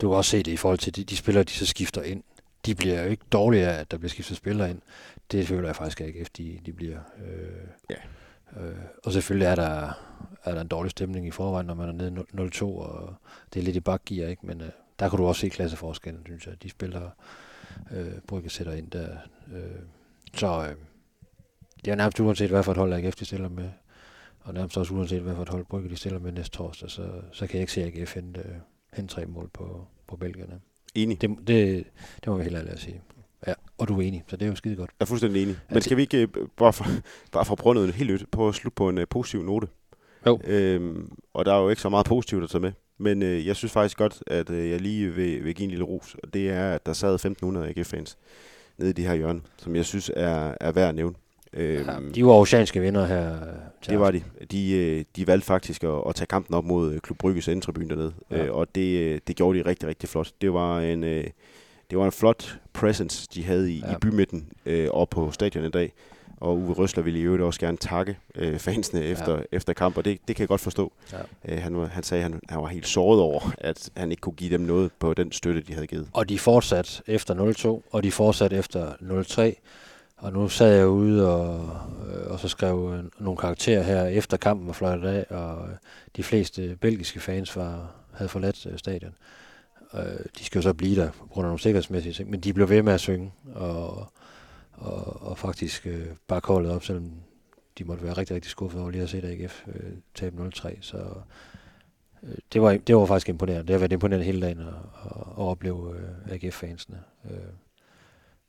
du 0.01 0.09
kan 0.09 0.17
også 0.17 0.31
se 0.31 0.43
det 0.43 0.53
i 0.53 0.57
forhold 0.57 0.79
til 0.79 0.97
de, 0.97 1.05
de 1.05 1.17
spillere, 1.17 1.45
de 1.45 1.51
så 1.53 1.67
skifter 1.67 2.03
ind. 2.03 2.23
De 2.67 2.75
bliver 2.75 3.03
jo 3.03 3.11
ikke 3.11 3.25
dårligere 3.33 3.79
at 3.79 3.91
der 3.91 3.97
bliver 3.97 4.11
skiftet 4.11 4.37
spillere 4.37 4.71
ind. 4.71 4.81
Det 5.33 5.49
føler 5.49 5.69
jeg 5.69 5.77
faktisk 5.77 6.01
ikke, 6.01 6.19
efter 6.19 6.45
de, 6.45 6.59
de 6.67 6.73
bliver. 6.73 6.99
Øh, 7.27 7.69
Ja. 7.91 7.97
Øh, 8.61 8.75
og 9.05 9.13
selvfølgelig 9.13 9.47
er 9.47 9.55
der, 9.55 9.93
er 10.45 10.55
der 10.55 10.61
en 10.61 10.69
dårlig 10.69 10.91
stemning 10.91 11.27
i 11.27 11.31
forvejen, 11.31 11.67
når 11.67 11.75
man 11.75 11.89
er 11.89 11.93
nede 11.93 12.25
0-2, 12.55 12.65
og 12.65 13.15
det 13.55 13.61
er 13.61 13.65
lidt 13.65 13.77
i 13.77 13.81
bakgear, 13.81 14.29
ikke? 14.29 14.47
Men 14.47 14.61
øh, 14.61 14.69
der 14.99 15.09
kan 15.09 15.19
du 15.19 15.27
også 15.27 15.41
se 15.41 15.49
klasseforskellen, 15.49 16.23
synes 16.27 16.47
jeg. 16.47 16.63
De 16.63 16.71
spillere, 16.71 17.11
øh, 17.91 18.13
Brygge 18.29 18.51
sætter 18.51 18.73
ind 18.73 18.91
der. 18.91 19.09
Øh, 19.53 19.63
så 20.35 20.67
øh, 20.69 20.77
det 21.85 21.91
er 21.91 21.95
nærmest 21.95 22.21
uanset, 22.21 22.51
hvad 22.51 22.63
for 22.63 22.73
et 22.73 22.79
hold 22.79 22.93
AGF 22.93 23.17
de 23.17 23.25
stiller 23.25 23.49
med. 23.49 23.71
og 24.41 24.55
nærmest 24.55 24.79
også 24.79 24.95
uanset 24.95 25.23
hvad 25.23 25.35
for 25.35 25.43
et 25.43 25.49
hold 25.49 25.65
Brygge 25.65 25.91
de 25.91 25.97
stiller 25.97 26.19
med 26.19 26.33
næste 26.33 26.57
torsdag, 26.57 26.91
så, 26.91 27.11
så 27.33 27.47
kan 27.47 27.55
jeg 27.55 27.61
ikke 27.61 27.73
se 27.73 27.85
AGF 27.85 28.15
hente, 28.15 28.41
øh, 28.41 28.57
hente 28.97 29.15
tre 29.15 29.27
mål 29.27 29.51
på, 29.53 29.87
på 30.07 30.17
Belgierne. 30.17 30.61
Enig. 30.95 31.21
Det, 31.21 31.31
det, 31.47 31.85
det 32.25 32.27
må 32.27 32.37
vi 32.37 32.45
ærligt 32.45 32.69
at 32.69 32.81
sige. 32.81 33.03
Ja, 33.47 33.53
og 33.79 33.89
du 33.89 33.99
er 33.99 34.03
enig, 34.03 34.25
så 34.27 34.37
det 34.37 34.45
er 34.45 34.49
jo 34.49 34.55
skide 34.55 34.77
godt. 34.77 34.91
Jeg 35.01 35.05
er 35.05 35.09
fuldstændig 35.09 35.43
enig. 35.43 35.57
Men 35.71 35.83
skal 35.83 35.97
vi 35.97 36.03
ikke, 36.03 36.23
øh, 36.23 36.29
bare 36.57 36.73
for, 36.73 36.85
bare 37.33 37.45
for 37.45 37.53
at 37.53 37.59
prøve 37.59 37.75
noget 37.75 37.95
helt 37.95 38.11
nyt, 38.11 38.25
prøve 38.33 38.49
at 38.49 38.55
slutte 38.55 38.75
på 38.75 38.89
en 38.89 38.99
uh, 38.99 39.05
positiv 39.11 39.43
note? 39.43 39.69
Jo. 40.27 40.41
Øhm, 40.45 41.13
og 41.35 41.45
der 41.45 41.55
er 41.55 41.61
jo 41.61 41.69
ikke 41.69 41.83
så 41.83 41.89
meget 41.89 42.07
positivt 42.07 42.45
at 42.45 42.51
tage 42.51 42.61
med. 42.61 42.73
Men 42.99 43.23
øh, 43.23 43.47
jeg 43.47 43.57
synes 43.57 43.73
faktisk 43.73 43.99
godt, 43.99 44.23
at 44.27 44.51
øh, 44.51 44.71
jeg 44.71 44.81
lige 44.81 45.09
vil, 45.11 45.45
vil 45.45 45.55
give 45.55 45.65
en 45.65 45.71
lille 45.71 45.85
ros. 45.85 46.17
Og 46.23 46.35
det 46.35 46.51
er, 46.51 46.71
at 46.71 46.87
der 46.87 46.93
sad 46.93 47.15
1500 47.15 47.69
AGF-fans 47.69 48.19
nede 48.79 48.91
i 48.91 48.93
det 48.93 49.05
her 49.05 49.15
hjørne, 49.15 49.41
som 49.57 49.77
jeg 49.77 49.85
synes 49.85 50.11
er, 50.17 50.55
er 50.61 50.73
værd 50.73 50.89
at 50.89 50.95
nævne. 50.95 51.15
Øhm, 51.57 51.89
Ja, 51.89 51.97
de 52.15 52.25
var 52.27 52.33
oceanske 52.33 52.81
vinder 52.81 53.07
her. 53.07 53.37
det 53.89 54.01
var 54.01 54.11
de. 54.11 54.23
De, 54.51 54.73
øh, 54.73 55.05
de 55.17 55.27
valgte 55.27 55.47
faktisk 55.47 55.85
at, 55.85 56.03
at 56.09 56.15
tage 56.15 56.27
kampen 56.27 56.55
op 56.55 56.65
mod 56.65 56.93
øh, 56.93 57.01
Klub 57.01 57.19
Brygges 57.19 57.49
indtribune 57.49 57.89
dernede. 57.89 58.13
Ja. 58.31 58.45
Øh, 58.45 58.55
og 58.55 58.75
det, 58.75 59.29
det 59.29 59.37
gjorde 59.37 59.59
de 59.59 59.65
rigtig, 59.69 59.89
rigtig 59.89 60.09
flot. 60.09 60.31
Det 60.41 60.53
var 60.53 60.81
en, 60.81 61.03
det 61.03 61.99
var 61.99 62.05
en 62.05 62.13
flot 62.13 62.59
presence, 62.73 63.29
de 63.35 63.45
havde 63.45 63.73
i, 63.73 63.79
Ja. 63.87 63.93
i 63.93 63.95
bymidten 64.01 64.49
øh, 64.67 64.89
og 64.91 65.09
på 65.09 65.31
stadion 65.31 65.65
i 65.65 65.71
dag. 65.71 65.93
Og 66.37 66.57
Uwe 66.59 66.73
Røsler 66.75 67.03
ville 67.03 67.19
i 67.19 67.23
øvrigt 67.23 67.43
også 67.43 67.61
gerne 67.61 67.77
takke 67.77 68.19
øh, 68.35 68.59
fansene 68.59 69.03
efter, 69.05 69.37
ja. 69.37 69.43
efter 69.53 69.73
kamp, 69.73 69.97
og 69.99 70.05
det, 70.05 70.19
det 70.29 70.37
kan 70.37 70.43
jeg 70.43 70.49
godt 70.49 70.61
forstå. 70.61 70.93
Ja. 71.13 71.19
Øh, 71.55 71.63
han, 71.63 71.75
han 71.75 72.03
sagde, 72.03 72.25
at 72.25 72.31
han, 72.31 72.41
han 72.49 72.61
var 72.61 72.67
helt 72.67 72.87
såret 72.87 73.21
over, 73.21 73.53
at 73.59 73.91
han 73.97 74.11
ikke 74.11 74.21
kunne 74.21 74.33
give 74.35 74.51
dem 74.51 74.61
noget 74.61 74.91
på 74.99 75.15
den 75.15 75.33
støtte, 75.33 75.61
de 75.61 75.73
havde 75.75 75.87
givet. 75.87 76.09
Og 76.13 76.29
de 76.29 76.39
fortsat 76.39 77.03
efter 77.07 77.81
0-2, 77.85 77.89
og 77.93 78.03
de 78.03 78.11
fortsat 78.13 78.53
efter 78.53 78.93
0-3. 78.93 79.61
Og 80.25 80.33
nu 80.33 80.49
sad 80.49 80.77
jeg 80.77 80.89
ude 80.89 81.35
og, 81.35 81.71
øh, 82.09 82.31
og 82.31 82.41
så 82.41 82.49
skrev 82.49 82.93
øh, 82.95 83.05
nogle 83.19 83.37
karakterer 83.37 83.83
her 83.83 84.05
efter 84.05 84.37
kampen 84.37 84.67
var 84.67 84.73
fløjtet 84.73 85.09
af, 85.09 85.27
og 85.31 85.69
øh, 85.69 85.77
de 86.17 86.23
fleste 86.23 86.77
belgiske 86.81 87.21
fans 87.21 87.57
var, 87.57 87.95
havde 88.13 88.29
forladt 88.29 88.69
stadion. 88.77 89.15
Øh, 89.95 90.01
de 90.39 90.45
skal 90.45 90.59
jo 90.59 90.63
så 90.63 90.75
blive 90.75 90.97
der 90.97 91.11
på 91.11 91.27
grund 91.27 91.45
af 91.45 91.49
nogle 91.49 91.61
sikkerhedsmæssige 91.61 92.13
ting, 92.13 92.31
men 92.31 92.41
de 92.41 92.53
blev 92.53 92.69
ved 92.69 92.83
med 92.83 92.93
at 92.93 93.01
synge, 93.01 93.33
og, 93.55 94.13
og, 94.73 95.23
og 95.23 95.39
faktisk 95.39 95.87
bare 96.27 96.41
holdet 96.45 96.73
op, 96.73 96.85
selvom 96.85 97.13
de 97.79 97.85
måtte 97.85 98.05
være 98.05 98.13
rigtig, 98.13 98.35
rigtig 98.35 98.51
skuffede 98.51 98.83
over 98.83 98.91
lige 98.91 99.03
at 99.03 99.09
se 99.09 99.23
AGF 99.25 99.63
øh, 99.67 99.93
tabe 100.15 100.51
0-3. 100.57 100.77
Så 100.81 100.99
øh, 102.23 102.35
det, 102.53 102.63
var, 102.63 102.79
det 102.87 102.97
var 102.97 103.07
faktisk 103.07 103.29
imponerende. 103.29 103.67
Det 103.67 103.71
har 103.71 103.79
været 103.79 103.93
imponerende 103.93 104.27
hele 104.27 104.41
dagen 104.41 104.61
at, 104.61 104.67
at, 104.67 105.17
at 105.17 105.39
opleve 105.39 105.95
øh, 105.97 106.33
AGF-fansene. 106.35 106.99
Øh, 107.31 107.37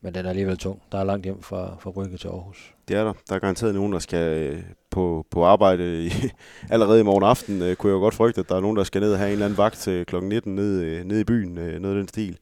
men 0.01 0.15
den 0.15 0.25
er 0.25 0.29
alligevel 0.29 0.57
tung. 0.57 0.81
Der 0.91 0.97
er 0.97 1.03
langt 1.03 1.23
hjem 1.23 1.41
fra, 1.41 1.75
fra 1.79 1.91
Brygge 1.91 2.17
til 2.17 2.27
Aarhus. 2.27 2.73
Det 2.87 2.97
er 2.97 3.03
der. 3.03 3.13
Der 3.29 3.35
er 3.35 3.39
garanteret 3.39 3.75
nogen, 3.75 3.93
der 3.93 3.99
skal 3.99 4.37
øh, 4.37 4.63
på, 4.89 5.25
på 5.31 5.45
arbejde 5.45 6.05
i, 6.05 6.11
allerede 6.73 6.99
i 6.99 7.03
morgen 7.03 7.23
aften. 7.23 7.61
Øh, 7.61 7.75
kunne 7.75 7.89
jeg 7.89 7.95
jo 7.95 7.99
godt 7.99 8.13
frygte, 8.13 8.41
at 8.41 8.49
der 8.49 8.55
er 8.55 8.61
nogen, 8.61 8.77
der 8.77 8.83
skal 8.83 9.01
ned 9.01 9.11
og 9.11 9.17
have 9.17 9.27
en 9.27 9.33
eller 9.33 9.45
anden 9.45 9.57
vagt 9.57 9.75
til 9.75 10.05
kl. 10.05 10.15
19 10.15 10.55
nede, 10.55 10.85
øh, 10.85 11.03
nede 11.03 11.21
i 11.21 11.23
byen. 11.23 11.57
Øh, 11.57 11.79
noget 11.81 11.95
af 11.95 11.99
den 11.99 12.07
stil. 12.07 12.37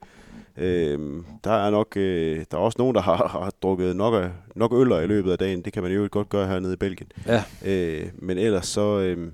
Øh, 0.58 1.24
der 1.44 1.52
er 1.52 1.70
nok 1.70 1.98
øh, 1.98 2.46
der 2.52 2.58
er 2.58 2.62
også 2.62 2.76
nogen, 2.80 2.96
der 2.96 3.02
har, 3.02 3.28
har 3.44 3.52
drukket 3.62 3.96
nok, 3.96 4.14
af, 4.24 4.30
nok 4.56 4.74
øller 4.74 5.00
i 5.00 5.08
løbet 5.08 5.32
af 5.32 5.38
dagen. 5.38 5.62
Det 5.62 5.74
kan 5.74 5.84
man 5.84 5.92
jo 5.92 6.08
godt 6.12 6.30
gøre 6.30 6.48
hernede 6.48 6.74
i 6.74 6.78
Belgien. 6.78 7.12
Ja. 7.28 7.44
Øh, 7.66 8.08
men 8.14 8.38
ellers 8.38 8.68
så, 8.68 9.00
øh, 9.00 9.32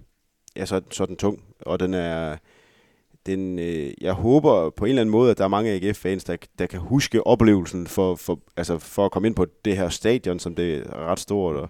ja, 0.55 0.65
så, 0.65 0.81
så 0.91 1.03
er 1.03 1.07
den 1.07 1.17
tung, 1.17 1.43
og 1.61 1.79
den 1.79 1.93
er... 1.93 2.37
Den, 3.25 3.59
øh, 3.59 3.91
jeg 4.01 4.13
håber 4.13 4.69
på 4.69 4.85
en 4.85 4.89
eller 4.89 5.01
anden 5.01 5.11
måde, 5.11 5.31
at 5.31 5.37
der 5.37 5.43
er 5.43 5.47
mange 5.47 5.71
AGF-fans, 5.71 6.23
der, 6.23 6.37
der 6.59 6.65
kan 6.65 6.79
huske 6.79 7.27
oplevelsen 7.27 7.87
for, 7.87 8.15
for, 8.15 8.39
altså 8.57 8.77
for 8.77 9.05
at 9.05 9.11
komme 9.11 9.27
ind 9.27 9.35
på 9.35 9.45
det 9.65 9.77
her 9.77 9.89
stadion, 9.89 10.39
som 10.39 10.55
det 10.55 10.77
er 10.77 10.93
ret 10.93 11.19
stort, 11.19 11.55
og 11.55 11.69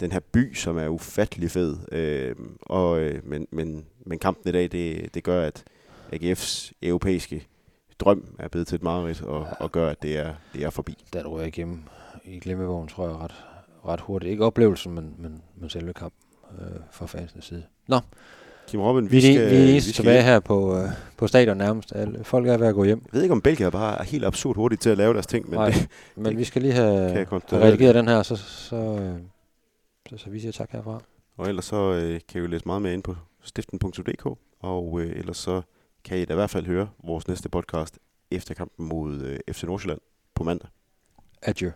den 0.00 0.12
her 0.12 0.20
by, 0.32 0.54
som 0.54 0.78
er 0.78 0.88
ufattelig 0.88 1.50
fed. 1.50 1.76
Øh, 1.92 2.36
og, 2.62 3.00
øh, 3.00 3.26
men, 3.26 3.46
men, 3.50 3.84
men 4.06 4.18
kampen 4.18 4.48
i 4.48 4.52
dag, 4.52 4.72
det, 4.72 5.14
det 5.14 5.24
gør, 5.24 5.42
at 5.42 5.64
AGF's 6.12 6.72
europæiske 6.82 7.46
drøm 7.98 8.36
er 8.38 8.48
blevet 8.48 8.66
til 8.66 8.76
et 8.76 8.82
mareridt, 8.82 9.22
og, 9.22 9.46
og 9.60 9.72
gør, 9.72 9.90
at 9.90 10.02
det 10.02 10.18
er, 10.18 10.34
det 10.54 10.64
er 10.64 10.70
forbi. 10.70 11.04
Den 11.12 11.26
ryger 11.26 11.46
igennem 11.46 11.82
i 12.24 12.38
glemmebogen, 12.38 12.88
tror 12.88 13.08
jeg, 13.08 13.16
ret, 13.16 13.44
ret 13.86 14.00
hurtigt. 14.00 14.30
Ikke 14.30 14.44
oplevelsen, 14.44 14.94
men, 14.94 15.14
men, 15.18 15.42
men 15.56 15.70
selve 15.70 15.92
kampen 15.92 16.18
øh, 16.60 16.80
fra 16.90 17.06
fansens 17.06 17.44
side. 17.44 17.62
Nå, 17.86 18.00
Kim 18.72 18.80
Robin, 18.80 19.10
vi, 19.10 19.16
vi, 19.16 19.36
er, 19.36 19.48
vi 19.48 19.56
er 19.56 19.62
eneste 19.62 19.92
skal 19.92 20.02
tilbage 20.02 20.16
hjem. 20.22 20.24
her 20.24 20.40
på, 20.40 20.76
øh, 20.78 20.88
på 21.16 21.26
stadion 21.26 21.56
nærmest. 21.56 21.92
Alle, 21.94 22.24
folk 22.24 22.48
er 22.48 22.56
ved 22.56 22.66
at 22.66 22.74
gå 22.74 22.84
hjem. 22.84 23.02
Jeg 23.04 23.12
ved 23.12 23.22
ikke, 23.22 23.32
om 23.32 23.40
Belgier 23.40 23.70
bare 23.70 23.98
er 23.98 24.02
helt 24.02 24.24
absurd 24.24 24.56
hurtigt 24.56 24.82
til 24.82 24.90
at 24.90 24.98
lave 24.98 25.12
deres 25.14 25.26
ting, 25.26 25.50
men 25.50 25.58
Nej, 25.58 25.68
det, 25.70 25.88
Men 26.16 26.36
vi 26.38 26.44
skal 26.44 26.62
lige 26.62 26.74
have, 26.74 27.10
have 27.10 27.24
konstatere. 27.26 27.66
redigeret 27.66 27.94
den 27.94 28.08
her, 28.08 28.22
så, 28.22 28.36
så, 28.36 28.76
øh, 28.76 29.18
så, 30.10 30.16
så 30.16 30.30
vi 30.30 30.40
siger 30.40 30.52
tak 30.52 30.70
herfra. 30.70 31.00
Og 31.36 31.48
ellers 31.48 31.64
så 31.64 31.92
øh, 31.92 32.20
kan 32.28 32.38
I 32.40 32.44
jo 32.44 32.46
læse 32.46 32.62
meget 32.66 32.82
mere 32.82 32.92
ind 32.94 33.02
på 33.02 33.16
stiften.dk, 33.42 34.26
og 34.60 35.00
øh, 35.00 35.10
ellers 35.16 35.36
så 35.36 35.62
kan 36.04 36.18
I 36.18 36.24
da 36.24 36.32
i 36.32 36.36
hvert 36.36 36.50
fald 36.50 36.66
høre 36.66 36.88
vores 37.04 37.28
næste 37.28 37.48
podcast 37.48 37.98
efter 38.30 38.54
kampen 38.54 38.86
mod 38.88 39.20
øh, 39.20 39.38
FC 39.54 39.62
Nordsjælland 39.62 40.00
på 40.34 40.44
mandag. 40.44 40.68
Adieu. 41.42 41.70